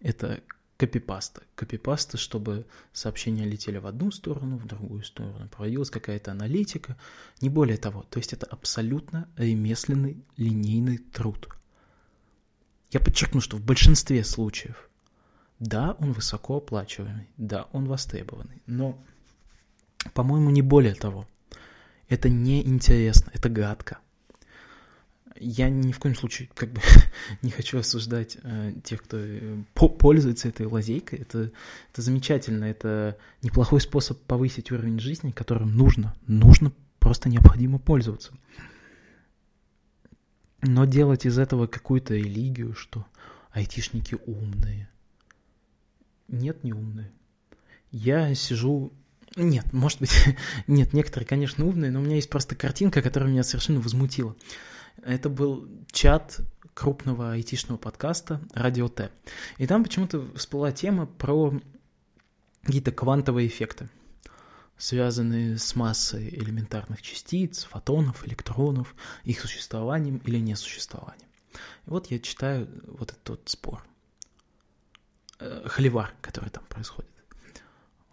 это 0.00 0.40
копипаста. 0.80 1.42
Копипаста, 1.54 2.16
чтобы 2.16 2.66
сообщения 2.92 3.44
летели 3.44 3.78
в 3.78 3.86
одну 3.86 4.10
сторону, 4.10 4.56
в 4.56 4.66
другую 4.66 5.04
сторону. 5.04 5.48
Проводилась 5.48 5.90
какая-то 5.90 6.32
аналитика, 6.32 6.96
не 7.40 7.48
более 7.48 7.76
того. 7.76 8.04
То 8.10 8.18
есть 8.18 8.32
это 8.32 8.46
абсолютно 8.46 9.28
ремесленный 9.36 10.24
линейный 10.36 10.98
труд– 10.98 11.48
я 12.90 12.98
подчеркну, 12.98 13.40
что 13.40 13.56
в 13.56 13.64
большинстве 13.64 14.24
случаев, 14.24 14.90
да, 15.60 15.96
он 16.00 16.12
высокооплачиваемый, 16.12 17.28
да, 17.36 17.68
он 17.72 17.86
востребованный, 17.86 18.62
но, 18.66 18.98
по-моему, 20.12 20.50
не 20.50 20.62
более 20.62 20.94
того. 20.94 21.26
Это 22.08 22.28
неинтересно, 22.28 23.30
это 23.32 23.48
гадко. 23.48 23.98
Я 25.36 25.70
ни 25.70 25.92
в 25.92 25.98
коем 25.98 26.14
случае 26.14 26.48
как 26.54 26.72
бы 26.72 26.80
не 27.42 27.50
хочу 27.50 27.78
осуждать 27.78 28.36
э, 28.42 28.72
тех, 28.84 29.02
кто 29.02 29.16
э, 29.18 29.62
пользуется 29.74 30.48
этой 30.48 30.66
лазейкой. 30.66 31.20
Это, 31.20 31.52
это 31.92 32.02
замечательно, 32.02 32.64
это 32.64 33.16
неплохой 33.42 33.80
способ 33.80 34.18
повысить 34.22 34.72
уровень 34.72 34.98
жизни, 34.98 35.30
которым 35.30 35.76
нужно, 35.76 36.14
нужно 36.26 36.72
просто 36.98 37.28
необходимо 37.28 37.78
пользоваться. 37.78 38.32
Но 40.62 40.84
делать 40.84 41.24
из 41.24 41.38
этого 41.38 41.66
какую-то 41.66 42.14
религию, 42.14 42.74
что 42.74 43.06
айтишники 43.50 44.16
умные. 44.26 44.90
Нет, 46.28 46.62
не 46.64 46.72
умные. 46.72 47.10
Я 47.90 48.34
сижу... 48.34 48.92
Нет, 49.36 49.72
может 49.72 50.00
быть, 50.00 50.12
нет, 50.66 50.92
некоторые, 50.92 51.26
конечно, 51.26 51.64
умные, 51.64 51.90
но 51.90 52.00
у 52.00 52.02
меня 52.02 52.16
есть 52.16 52.30
просто 52.30 52.54
картинка, 52.54 53.00
которая 53.00 53.30
меня 53.30 53.42
совершенно 53.42 53.80
возмутила. 53.80 54.36
Это 55.02 55.28
был 55.28 55.68
чат 55.92 56.40
крупного 56.74 57.32
айтишного 57.32 57.78
подкаста 57.78 58.40
«Радио 58.52 58.88
Т». 58.88 59.10
И 59.58 59.66
там 59.66 59.82
почему-то 59.82 60.30
всплыла 60.36 60.72
тема 60.72 61.06
про 61.06 61.52
какие-то 62.62 62.92
квантовые 62.92 63.48
эффекты 63.48 63.88
связанные 64.80 65.58
с 65.58 65.76
массой 65.76 66.30
элементарных 66.30 67.02
частиц, 67.02 67.64
фотонов, 67.64 68.26
электронов, 68.26 68.94
их 69.24 69.40
существованием 69.40 70.22
или 70.24 70.38
несуществованием. 70.38 71.28
И 71.86 71.90
вот 71.90 72.10
я 72.10 72.18
читаю 72.18 72.66
вот 72.86 73.12
этот 73.12 73.28
вот 73.28 73.42
спор. 73.44 73.84
Э, 75.38 75.64
холивар, 75.66 76.14
который 76.22 76.48
там 76.48 76.64
происходит. 76.64 77.10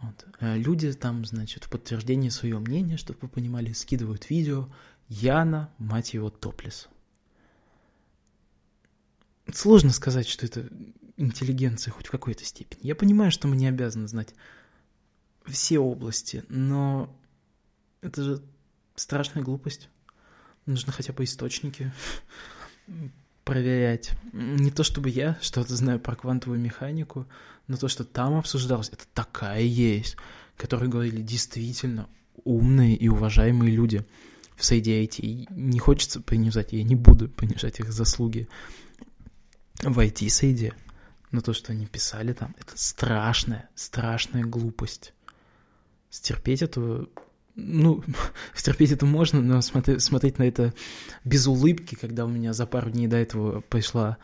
Вот. 0.01 0.25
Э, 0.41 0.57
люди 0.57 0.91
там, 0.91 1.25
значит, 1.25 1.63
в 1.63 1.69
подтверждение 1.69 2.31
своего 2.31 2.59
мнения, 2.59 2.97
чтобы 2.97 3.19
вы 3.21 3.29
понимали, 3.29 3.71
скидывают 3.71 4.29
видео 4.29 4.67
Яна, 5.09 5.73
мать 5.77 6.13
его, 6.13 6.29
топлес. 6.29 6.89
Сложно 9.53 9.91
сказать, 9.91 10.27
что 10.27 10.45
это 10.45 10.69
интеллигенция 11.15 11.91
хоть 11.91 12.07
в 12.07 12.11
какой-то 12.11 12.43
степени. 12.43 12.85
Я 12.85 12.95
понимаю, 12.95 13.31
что 13.31 13.47
мы 13.47 13.55
не 13.55 13.67
обязаны 13.67 14.07
знать 14.07 14.33
все 15.45 15.79
области, 15.79 16.43
но 16.49 17.15
это 18.01 18.23
же 18.23 18.43
страшная 18.95 19.43
глупость. 19.43 19.89
Нужно 20.65 20.91
хотя 20.91 21.13
бы 21.13 21.23
источники 21.23 21.93
проверять. 23.45 24.11
Не 24.33 24.71
то 24.71 24.83
чтобы 24.83 25.09
я 25.09 25.37
что-то 25.41 25.75
знаю 25.75 26.01
про 26.01 26.17
квантовую 26.17 26.59
механику, 26.59 27.25
но 27.67 27.77
то, 27.77 27.87
что 27.87 28.03
там 28.03 28.35
обсуждалось, 28.35 28.89
это 28.89 29.05
такая 29.13 29.61
есть, 29.61 30.17
которые 30.57 30.89
говорили 30.89 31.21
действительно 31.21 32.09
умные 32.43 32.95
и 32.95 33.07
уважаемые 33.07 33.73
люди 33.73 34.05
в 34.57 34.65
среде 34.65 35.03
IT. 35.03 35.47
Не 35.49 35.79
хочется 35.79 36.19
принижать, 36.19 36.73
я 36.73 36.83
не 36.83 36.95
буду 36.95 37.29
понижать 37.29 37.79
их 37.79 37.91
заслуги 37.93 38.49
в 39.81 39.97
IT-среде. 39.99 40.73
Но 41.31 41.41
то, 41.41 41.53
что 41.53 41.71
они 41.71 41.85
писали 41.85 42.33
там, 42.33 42.55
это 42.59 42.73
страшная, 42.75 43.69
страшная 43.75 44.43
глупость 44.43 45.13
стерпеть 46.09 46.61
это, 46.61 47.07
ну, 47.55 48.03
стерпеть 48.55 48.91
это 48.91 49.05
можно, 49.05 49.41
но 49.41 49.61
смотреть, 49.61 50.01
смотреть 50.01 50.39
на 50.39 50.43
это 50.43 50.73
без 51.23 51.47
улыбки, 51.47 51.95
когда 51.95 52.25
у 52.25 52.29
меня 52.29 52.53
за 52.53 52.65
пару 52.65 52.89
дней 52.89 53.07
до 53.07 53.17
этого 53.17 53.61
пришла 53.61 54.17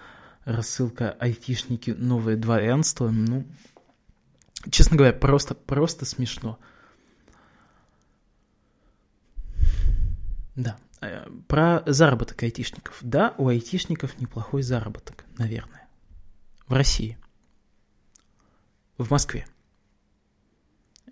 рассылка 0.46 1.12
айтишники 1.12 1.92
новое 1.92 2.36
дворянство, 2.36 3.10
ну, 3.10 3.46
честно 4.70 4.98
говоря, 4.98 5.14
просто, 5.14 5.56
просто 5.56 6.06
смешно. 6.06 6.60
Да, 10.56 10.78
э, 11.02 11.28
про 11.48 11.84
заработок 11.86 12.42
айтишников. 12.44 12.98
Да, 13.02 13.34
у 13.38 13.48
айтишников 13.48 14.20
неплохой 14.20 14.64
заработок, 14.64 15.26
наверное. 15.38 15.88
В 16.68 16.74
России. 16.74 17.18
В 18.98 19.10
Москве 19.10 19.46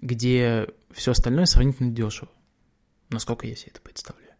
где 0.01 0.67
все 0.91 1.11
остальное 1.11 1.45
сравнительно 1.45 1.91
дешево, 1.91 2.31
насколько 3.09 3.47
я 3.47 3.55
себе 3.55 3.71
это 3.71 3.81
представляю. 3.81 4.33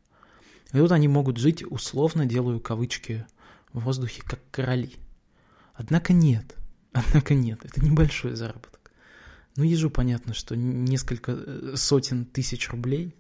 И 0.74 0.78
тут 0.78 0.92
они 0.92 1.08
могут 1.08 1.38
жить, 1.38 1.64
условно 1.64 2.26
делаю 2.26 2.60
кавычки 2.60 3.26
в 3.72 3.82
воздухе, 3.82 4.24
как 4.24 4.40
короли. 4.52 4.96
Однако 5.74 6.14
нет, 6.14 6.56
однако 6.92 7.36
нет, 7.36 7.64
это 7.64 7.84
небольшой 7.84 8.36
заработок. 8.36 8.92
Ну, 9.58 9.64
ежу 9.64 9.90
понятно, 9.90 10.34
что 10.34 10.56
несколько 10.56 11.34
э, 11.34 11.74
сотен 11.76 12.26
тысяч 12.26 12.70
рублей, 12.70 13.16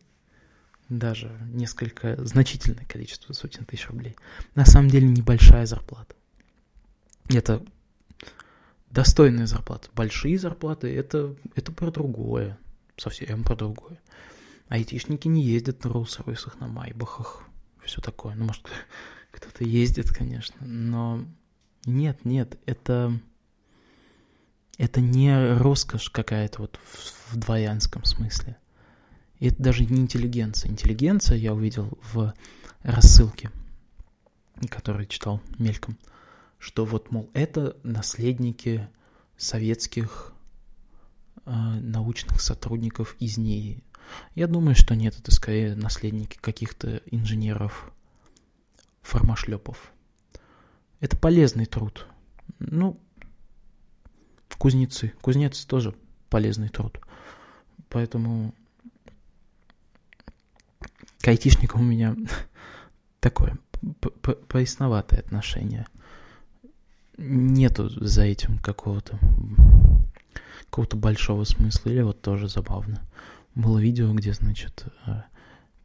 даже 0.98 1.32
несколько, 1.52 2.24
значительное 2.26 2.86
количество 2.86 3.34
сотен 3.34 3.66
тысяч 3.66 3.88
рублей, 3.88 4.16
на 4.56 4.66
самом 4.66 4.89
деле 4.89 5.08
небольшая 5.08 5.66
зарплата. 5.66 6.16
Это 7.30 7.64
достойная 8.89 9.48
зарплата. 9.48 9.89
Большие 9.96 10.38
зарплаты 10.38 10.94
это, 10.94 11.36
это 11.56 11.72
про 11.72 11.92
другое, 11.92 12.58
совсем 12.98 13.44
про 13.44 13.56
другое. 13.56 14.00
Айтишники 14.68 15.28
не 15.28 15.44
ездят 15.44 15.84
на 15.84 15.89
Роллс-Ройсах, 15.89 16.60
на 16.60 16.68
Майбахах, 16.68 17.44
все 17.84 18.02
такое. 18.02 18.36
Ну, 18.36 18.46
может, 18.46 18.68
кто-то 19.32 19.64
ездит, 19.64 20.10
конечно, 20.10 20.66
но 20.66 21.26
нет, 21.86 22.26
нет, 22.26 22.60
это, 22.66 23.18
это 24.78 25.00
не 25.00 25.56
роскошь 25.58 26.10
какая-то 26.10 26.62
вот 26.62 26.80
в, 26.84 27.34
в 27.34 27.38
дворянском 27.38 28.04
смысле. 28.04 28.58
И 29.42 29.48
это 29.48 29.62
даже 29.62 29.86
не 29.86 30.02
интеллигенция. 30.02 30.70
Интеллигенция 30.70 31.36
я 31.36 31.56
увидел 31.56 31.98
в 32.14 32.32
рассылке, 32.84 33.52
который 34.70 35.08
читал 35.08 35.42
мельком, 35.58 35.98
что 36.60 36.86
вот, 36.86 37.10
мол, 37.10 37.28
это 37.34 37.76
наследники 37.82 38.88
советских 39.38 40.34
э, 41.46 41.52
научных 41.52 42.39
сотрудников 42.39 43.16
из 43.20 43.39
НИИ. 43.39 43.84
Я 44.36 44.46
думаю, 44.46 44.76
что 44.76 44.96
нет, 44.96 45.18
это 45.18 45.32
скорее 45.32 45.76
наследники 45.76 46.38
каких-то 46.38 47.02
инженеров, 47.08 47.92
формашлепов. 49.02 49.92
Это 51.00 51.18
полезный 51.18 51.66
труд. 51.66 52.06
Ну, 52.60 53.00
кузнецы. 54.60 55.14
Кузнец 55.20 55.66
тоже 55.66 55.96
полезный 56.30 56.70
труд. 56.70 57.00
Поэтому 57.89 58.54
к 61.22 61.28
айтишникам 61.28 61.82
у 61.82 61.84
меня 61.84 62.16
такое 63.20 63.58
поясноватое 64.48 65.20
отношение. 65.20 65.88
Нету 67.18 67.90
за 67.90 68.24
этим 68.24 68.58
какого-то 68.60 69.20
какого-то 70.72 70.96
большого 70.96 71.44
смысла. 71.44 71.90
Или 71.90 72.02
вот 72.02 72.22
тоже 72.22 72.48
забавно. 72.48 73.02
Было 73.56 73.78
видео, 73.78 74.14
где, 74.14 74.32
значит, 74.32 74.86
э, 75.06 75.24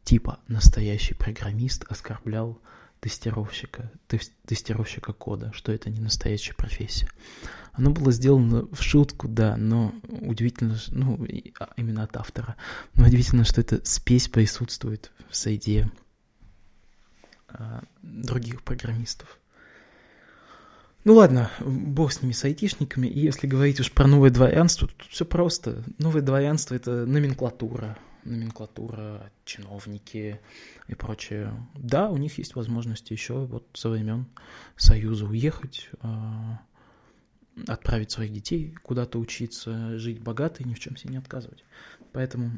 типа 0.05 0.39
настоящий 0.47 1.13
программист 1.13 1.83
оскорблял 1.89 2.57
тестировщика, 2.99 3.91
тестировщика 4.45 5.13
кода, 5.13 5.51
что 5.53 5.71
это 5.71 5.89
не 5.89 5.99
настоящая 5.99 6.53
профессия. 6.53 7.09
Оно 7.73 7.91
было 7.91 8.11
сделано 8.11 8.67
в 8.71 8.81
шутку, 8.81 9.27
да, 9.27 9.55
но 9.55 9.93
удивительно, 10.07 10.77
ну, 10.89 11.25
а, 11.59 11.69
именно 11.77 12.03
от 12.03 12.17
автора, 12.17 12.55
но 12.95 13.05
удивительно, 13.05 13.43
что 13.43 13.61
эта 13.61 13.85
спесь 13.85 14.27
присутствует 14.27 15.11
в 15.29 15.35
среде 15.35 15.91
а, 17.47 17.83
других 18.01 18.63
программистов. 18.63 19.39
Ну 21.03 21.13
ладно, 21.13 21.49
бог 21.61 22.11
с 22.11 22.21
ними, 22.21 22.33
с 22.33 22.43
айтишниками. 22.43 23.07
И 23.07 23.19
если 23.19 23.47
говорить 23.47 23.79
уж 23.79 23.91
про 23.93 24.07
новое 24.07 24.29
дворянство, 24.29 24.89
тут 24.89 25.07
все 25.09 25.23
просто. 25.23 25.83
Новое 25.99 26.21
дворянство– 26.21 26.75
это 26.75 27.05
номенклатура, 27.05 27.97
номенклатура, 28.27 29.31
чиновники 29.45 30.39
и 30.87 30.95
прочее. 30.95 31.53
Да, 31.75 32.09
у 32.09 32.17
них 32.17 32.37
есть 32.37 32.55
возможность 32.55 33.09
еще 33.11 33.45
вот 33.45 33.67
со 33.73 33.89
времен 33.89 34.27
Союза 34.75 35.25
уехать, 35.25 35.89
а, 36.01 36.61
отправить 37.67 38.11
своих 38.11 38.31
детей 38.31 38.75
куда-то 38.83 39.19
учиться, 39.19 39.97
жить 39.97 40.21
богато 40.21 40.63
и 40.63 40.67
ни 40.67 40.73
в 40.73 40.79
чем 40.79 40.95
себе 40.97 41.13
не 41.13 41.17
отказывать. 41.17 41.63
Поэтому 42.11 42.51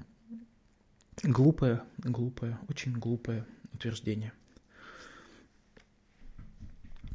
глупое, 1.23 1.83
глупое, 1.97 2.59
очень 2.67 2.93
глупое 2.93 3.45
утверждение. 3.73 4.33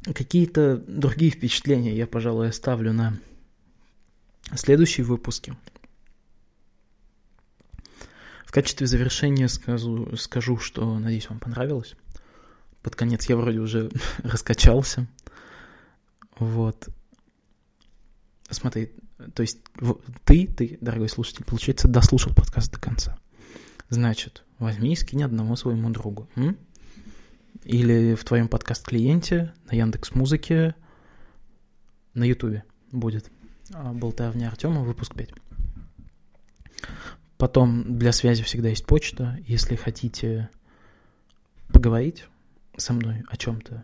Какие-то 0.03 0.77
другие 0.77 1.31
впечатления 1.31 1.95
я, 1.95 2.05
пожалуй, 2.05 2.49
оставлю 2.49 2.93
на 2.93 3.17
следующие 4.53 5.05
выпуски– 5.05 5.55
качестве 8.55 8.87
завершения 8.87 9.49
скажу, 9.49 10.15
скажу, 10.15 10.57
что, 10.57 10.97
надеюсь, 10.97 11.29
вам 11.29 11.39
понравилось. 11.39 11.95
Под 12.81 12.95
конец 12.95 13.27
я 13.27 13.35
вроде 13.35 13.59
уже 13.59 13.91
раскачался. 14.23 15.07
Вот. 16.39 16.87
Смотри, 18.49 18.93
то 19.33 19.41
есть 19.41 19.59
ты, 20.23 20.47
ты, 20.47 20.77
дорогой 20.79 21.09
слушатель, 21.09 21.43
получается, 21.43 21.89
дослушал 21.89 22.33
подкаст 22.33 22.71
до 22.71 22.79
конца. 22.79 23.19
Значит, 23.89 24.45
возьми 24.57 24.93
и 24.93 24.95
скинь 24.95 25.23
одному 25.23 25.57
своему 25.57 25.89
другу. 25.89 26.29
М? 26.35 26.57
Или 27.65 28.15
в 28.15 28.23
твоем 28.23 28.47
подкаст-клиенте, 28.47 29.53
на 29.69 29.75
Яндекс 29.75 30.15
Музыке, 30.15 30.75
на 32.13 32.23
Ютубе 32.23 32.63
будет. 32.93 33.29
А, 33.73 33.91
Болтовня 33.91 34.47
Артема, 34.47 34.81
выпуск 34.83 35.13
5. 35.13 35.31
Потом 37.37 37.97
для 37.97 38.11
связи 38.11 38.43
всегда 38.43 38.69
есть 38.69 38.85
почта. 38.85 39.37
Если 39.45 39.75
хотите 39.75 40.49
поговорить 41.67 42.27
со 42.77 42.93
мной 42.93 43.23
о 43.27 43.35
чем-то, 43.35 43.83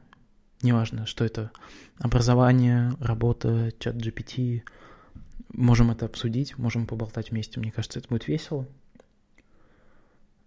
неважно, 0.62 1.06
что 1.06 1.26
это 1.26 1.52
образование, 1.99 2.93
работа, 2.99 3.74
чат 3.80 3.95
GPT, 3.95 4.64
можем 5.54 5.91
это 5.91 6.06
обсудить, 6.06 6.58
можем 6.58 6.88
поболтать 6.88 7.32
вместе. 7.32 7.60
Мне 7.60 7.72
кажется, 7.72 7.99
это 7.99 8.08
будет 8.08 8.28
весело. 8.28 8.68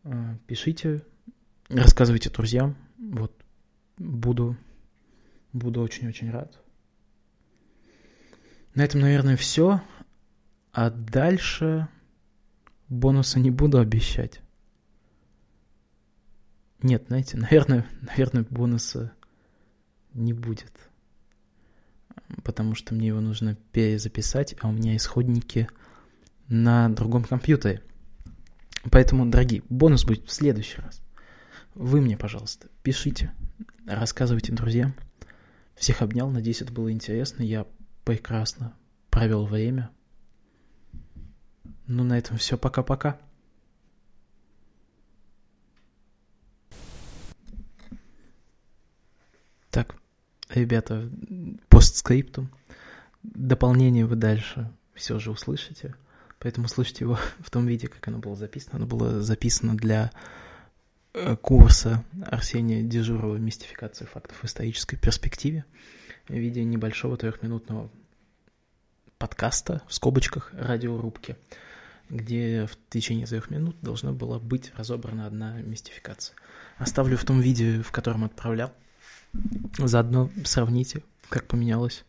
А, 0.05 0.36
пишите, 0.46 1.02
рассказывайте 1.68 2.30
друзьям. 2.30 2.76
Вот 2.98 3.32
буду, 3.98 4.57
буду 5.52 5.82
очень-очень 5.82 6.30
рад. 6.30 6.59
На 8.74 8.82
этом, 8.82 9.00
наверное, 9.00 9.36
все. 9.36 9.82
А 10.72 10.90
дальше 10.90 11.88
бонусы 12.95 13.40
не 13.40 13.51
буду 13.51 13.78
обещать. 13.78 14.40
Нет, 16.82 17.05
знаете, 17.09 17.36
наверное, 17.38 17.86
наверное, 18.01 18.47
бонуса 18.49 19.12
не 20.12 20.32
будет. 20.32 20.72
Потому 22.42 22.74
что 22.74 22.95
мне 22.95 23.09
его 23.09 23.20
нужно 23.20 23.57
перезаписать, 23.72 24.55
а 24.61 24.68
у 24.68 24.72
меня 24.72 24.97
исходники 24.97 25.68
на 26.49 26.88
другом 26.88 27.24
компьютере. 27.24 27.82
Поэтому, 28.90 29.26
дорогие, 29.26 29.62
бонус 29.68 30.05
будет 30.05 30.26
в 30.26 30.32
следующий 30.32 30.80
раз. 30.80 31.03
Вы 31.74 32.01
мне, 32.01 32.16
пожалуйста, 32.16 32.68
пишите, 32.82 33.32
рассказывайте 33.86 34.53
друзьям. 34.53 34.95
Всех 35.74 36.03
обнял, 36.03 36.30
надеюсь, 36.30 36.62
это 36.62 36.72
было 36.72 36.92
интересно. 36.92 37.42
Я 37.42 37.66
прекрасно 38.05 38.74
провел 39.11 39.47
время. 39.47 39.90
Ну, 41.87 42.05
на 42.05 42.18
этом 42.18 42.39
все. 42.39 42.57
Пока-пока. 42.57 43.18
Так, 49.70 49.97
ребята, 50.49 51.11
постскриптум. 51.68 52.51
Дополнение 53.22 54.07
вы 54.07 54.16
дальше 54.16 54.70
все 54.95 55.18
же 55.18 55.30
услышите. 55.30 55.95
Поэтому 56.39 56.68
слушайте 56.68 57.05
его 57.05 57.18
в 57.41 57.51
том 57.51 57.66
виде, 57.66 57.89
как 57.89 58.07
оно 58.09 58.18
было 58.18 58.37
записано. 58.37 58.76
Оно 58.76 58.87
было 58.87 59.20
записано 59.20 59.76
для 59.76 60.11
э, 61.12 61.37
курса 61.37 62.05
Арсения 62.24 62.82
Дежурова 62.82 63.37
«Мистификация 63.37 64.07
фактов 64.07 64.39
в 64.43 64.45
исторической 64.45 64.97
перспективе» 64.97 65.64
в 66.28 66.32
виде 66.32 66.64
небольшого 66.64 67.16
трехминутного 67.16 67.91
подкаста 69.18 69.82
в 69.89 69.95
скобочках 69.95 70.53
радиорубки 70.53 71.37
где 72.11 72.66
в 72.66 72.76
течение 72.90 73.26
трех 73.26 73.50
минут 73.50 73.76
должна 73.80 74.12
была 74.12 74.38
быть 74.38 74.72
разобрана 74.76 75.26
одна 75.26 75.61
мистификация. 75.61 76.36
Оставлю 76.78 77.16
в 77.16 77.24
том 77.24 77.40
видео, 77.40 77.82
в 77.82 77.92
котором 77.92 78.24
отправлял. 78.24 78.72
Заодно 79.78 80.30
сравните, 80.44 81.02
как 81.28 81.46
поменялось 81.46 82.05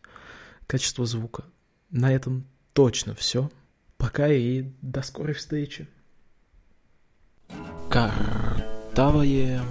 качество 0.66 1.06
звука. 1.06 1.44
На 1.90 2.12
этом 2.12 2.46
точно 2.72 3.14
все. 3.14 3.50
Пока 3.96 4.28
и 4.28 4.70
до 4.82 5.02
скорой 5.02 5.34
встречи. 5.34 5.88
Картавое 7.90 9.62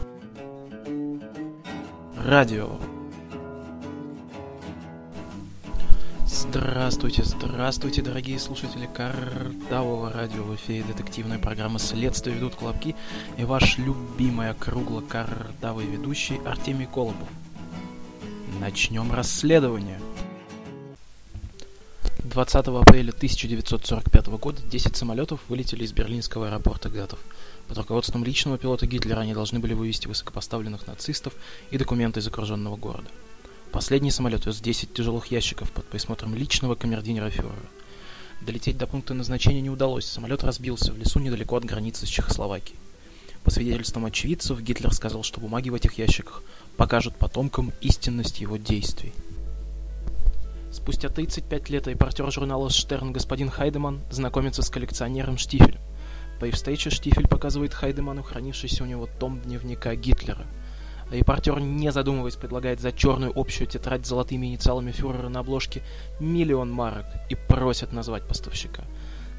радио. 2.26 2.95
Здравствуйте, 6.50 7.24
здравствуйте, 7.24 8.02
дорогие 8.02 8.40
слушатели 8.40 8.88
Картавого 8.94 10.12
радио. 10.12 10.44
В 10.44 10.56
эфире 10.56 10.84
детективная 10.84 11.40
программа 11.40 11.80
«Следствие 11.80 12.36
ведут 12.36 12.56
колобки» 12.56 12.96
и 13.38 13.44
ваш 13.44 13.78
любимый 13.78 14.50
округло-картавый 14.50 15.86
ведущий 15.86 16.40
Артемий 16.46 16.86
Колобов. 16.86 17.28
Начнем 18.60 19.12
расследование. 19.12 20.00
20 22.20 22.56
апреля 22.56 23.10
1945 23.12 24.28
года 24.28 24.62
10 24.62 24.96
самолетов 24.96 25.42
вылетели 25.50 25.84
из 25.84 25.94
берлинского 25.94 26.48
аэропорта 26.48 26.90
Гатов. 26.90 27.20
Под 27.68 27.78
руководством 27.78 28.24
личного 28.24 28.58
пилота 28.58 28.86
Гитлера 28.88 29.22
они 29.22 29.34
должны 29.34 29.60
были 29.60 29.74
вывести 29.74 30.08
высокопоставленных 30.08 30.88
нацистов 30.88 31.34
и 31.72 31.78
документы 31.78 32.20
из 32.20 32.28
окруженного 32.28 32.78
города. 32.78 33.10
Последний 33.76 34.10
самолет 34.10 34.46
вез 34.46 34.62
10 34.62 34.94
тяжелых 34.94 35.26
ящиков 35.32 35.70
под 35.70 35.86
присмотром 35.86 36.34
личного 36.34 36.76
камердинера 36.76 37.30
фюрера. 37.30 37.60
Долететь 38.40 38.78
до 38.78 38.88
пункта 38.88 39.14
назначения 39.14 39.60
не 39.60 39.70
удалось, 39.70 40.06
самолет 40.06 40.46
разбился 40.46 40.94
в 40.94 40.98
лесу 40.98 41.20
недалеко 41.20 41.58
от 41.58 41.66
границы 41.66 42.06
с 42.06 42.10
Чехословакией. 42.10 42.80
По 43.44 43.52
свидетельствам 43.52 44.06
очевидцев, 44.06 44.62
Гитлер 44.62 44.94
сказал, 44.94 45.24
что 45.24 45.42
бумаги 45.42 45.68
в 45.68 45.76
этих 45.76 45.98
ящиках 45.98 46.42
покажут 46.78 47.18
потомкам 47.18 47.74
истинность 47.82 48.40
его 48.40 48.56
действий. 48.56 49.12
Спустя 50.72 51.10
35 51.10 51.70
лет 51.70 51.86
репортер 51.88 52.32
журнала 52.32 52.70
«Штерн» 52.70 53.12
господин 53.12 53.50
Хайдеман 53.50 54.00
знакомится 54.10 54.62
с 54.62 54.70
коллекционером 54.70 55.38
Штифелем. 55.38 55.82
По 56.40 56.50
встрече 56.50 56.92
Штифель 56.92 57.28
показывает 57.28 57.74
Хайдеману 57.74 58.24
хранившийся 58.24 58.84
у 58.84 58.88
него 58.88 59.10
том 59.20 59.42
дневника 59.42 59.96
Гитлера. 59.96 60.48
Репортер, 61.12 61.60
не 61.60 61.92
задумываясь, 61.92 62.36
предлагает 62.36 62.80
за 62.80 62.92
черную 62.92 63.32
общую 63.36 63.68
тетрадь 63.68 64.06
с 64.06 64.10
золотыми 64.10 64.48
инициалами 64.48 64.92
фюрера 64.92 65.30
на 65.30 65.42
обложке 65.42 65.84
миллион 66.20 66.72
марок 66.72 67.06
и 67.30 67.36
просит 67.36 67.92
назвать 67.92 68.28
поставщика. 68.28 68.84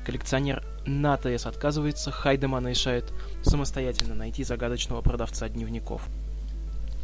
Коллекционер 0.04 0.62
НАТС 0.86 1.46
отказывается, 1.46 2.12
Хайдеман 2.12 2.68
решает 2.68 3.12
самостоятельно 3.42 4.14
найти 4.14 4.44
загадочного 4.44 5.02
продавца 5.02 5.48
дневников. 5.48 6.08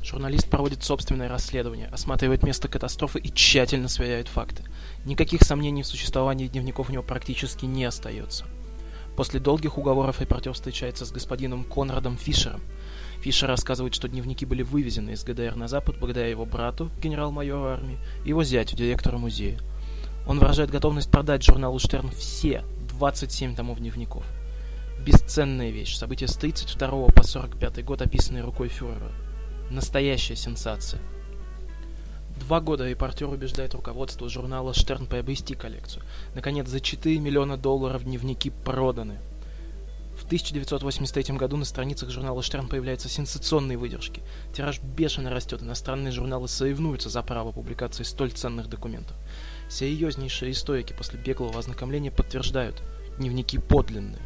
Журналист 0.04 0.48
проводит 0.48 0.84
собственное 0.84 1.28
расследование, 1.28 1.88
осматривает 1.88 2.44
место 2.44 2.68
катастрофы 2.68 3.18
и 3.18 3.32
тщательно 3.32 3.88
сверяет 3.88 4.28
факты. 4.28 4.64
Никаких 5.04 5.42
сомнений 5.42 5.82
в 5.82 5.86
существовании 5.86 6.46
дневников 6.46 6.88
у 6.88 6.92
него 6.92 7.02
практически 7.02 7.64
не 7.66 7.84
остается. 7.84 8.46
После 9.16 9.40
долгих 9.40 9.76
уговоров 9.76 10.20
репортер 10.20 10.52
встречается 10.52 11.04
с 11.04 11.12
господином 11.12 11.64
Конрадом 11.64 12.16
Фишером. 12.16 12.62
Фишер 13.20 13.48
рассказывает, 13.48 13.94
что 13.94 14.08
дневники 14.08 14.46
были 14.46 14.62
вывезены 14.62 15.10
из 15.10 15.22
ГДР 15.22 15.54
на 15.54 15.68
Запад 15.68 15.98
благодаря 15.98 16.28
его 16.28 16.46
брату, 16.46 16.90
генерал-майору 17.00 17.66
армии, 17.66 17.98
и 18.24 18.30
его 18.30 18.42
зятю, 18.42 18.76
директору 18.76 19.18
музея. 19.18 19.58
Он 20.26 20.38
выражает 20.38 20.70
готовность 20.70 21.10
продать 21.10 21.44
журналу 21.44 21.78
«Штерн» 21.78 22.10
все 22.10 22.64
27 22.88 23.54
томов 23.54 23.78
дневников. 23.78 24.24
Бесценная 25.04 25.70
вещь, 25.70 25.96
события 25.96 26.28
с 26.28 26.36
32 26.36 27.08
по 27.08 27.22
45 27.22 27.84
год, 27.84 28.02
описанные 28.02 28.44
рукой 28.44 28.68
фюрера. 28.68 29.10
Настоящая 29.70 30.36
сенсация. 30.36 31.00
Два 32.38 32.60
года 32.60 32.88
репортер 32.88 33.28
убеждает 33.28 33.74
руководство 33.74 34.28
журнала 34.28 34.74
«Штерн» 34.74 35.06
приобрести 35.06 35.54
коллекцию. 35.54 36.02
Наконец, 36.34 36.68
за 36.68 36.80
4 36.80 37.18
миллиона 37.18 37.56
долларов 37.56 38.04
дневники 38.04 38.50
проданы. 38.50 39.18
В 40.16 40.24
1983 40.24 41.36
году 41.36 41.56
на 41.56 41.64
страницах 41.64 42.10
журнала 42.10 42.42
«Штерн» 42.42 42.68
появляются 42.68 43.08
сенсационные 43.08 43.76
выдержки. 43.76 44.22
Тираж 44.54 44.80
бешено 44.80 45.30
растет, 45.30 45.62
иностранные 45.62 46.12
журналы 46.12 46.48
соревнуются 46.48 47.08
за 47.08 47.22
право 47.22 47.52
публикации 47.52 48.02
столь 48.02 48.30
ценных 48.30 48.68
документов. 48.68 49.16
Серьезнейшие 49.68 50.52
историки 50.52 50.92
после 50.92 51.18
беглого 51.18 51.58
ознакомления 51.58 52.10
подтверждают, 52.10 52.82
дневники 53.18 53.58
подлинные. 53.58 54.22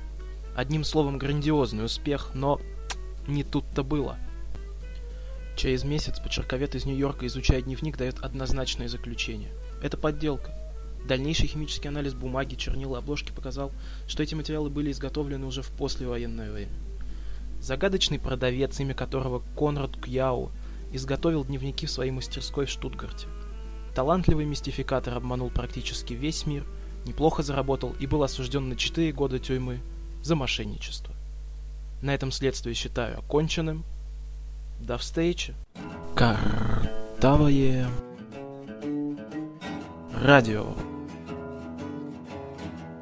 Одним 0.57 0.84
словом, 0.84 1.18
грандиозный 1.18 1.84
успех, 1.84 2.30
но 2.34 2.61
не 3.26 3.42
тут-то 3.42 3.82
было– 3.82 4.16
Через 5.57 5.84
месяц 5.84 6.20
почерковед 6.20 6.74
из 6.74 6.84
Нью-Йорка, 6.84 7.26
изучая 7.26 7.62
дневник, 7.62 7.96
дает 7.96 8.18
однозначное 8.18 8.88
заключение. 8.88 9.48
Это 9.82 9.96
подделка. 9.96 10.52
Дальнейший 11.09 11.48
химический 11.48 11.88
анализ 11.88 12.12
бумаги, 12.12 12.57
чернил 12.57 12.94
и 12.94 12.98
обложки 12.98 13.32
показал, 13.32 13.72
что 14.07 14.22
эти 14.22 14.34
материалы 14.34 14.68
были 14.68 14.90
изготовлены 14.90 15.46
уже 15.46 15.62
в 15.62 15.70
послевоенное 15.70 16.52
время. 16.52 16.72
Загадочный 17.62 18.18
продавец, 18.18 18.78
имя 18.80 18.92
которого 18.92 19.42
Конрад 19.57 19.96
Кьяу, 19.96 20.50
изготовил 20.92 21.42
дневники 21.42 21.86
в 21.86 21.90
своей 21.90 22.11
мастерской 22.11 22.66
в 22.66 22.70
Штутгарте. 22.70 23.26
Талантливый 23.94 24.44
мистификатор 24.44 25.14
обманул 25.14 25.48
практически 25.48 26.12
весь 26.12 26.44
мир, 26.44 26.66
неплохо 27.07 27.42
заработал 27.42 27.94
и 27.98 28.07
был 28.07 28.22
осужден 28.22 28.68
на 28.68 28.76
4 28.76 29.11
года 29.12 29.38
тюрьмы 29.38 29.80
за 30.22 30.36
мошенничество. 30.36 31.14
На 32.02 32.14
этом 32.14 32.30
следствие 32.30 32.74
считаю 32.74 33.20
оконченным– 33.20 33.84
до 34.80 34.98
встречи. 34.98 35.54
Картавое 36.14 37.86
радио. 40.22 40.74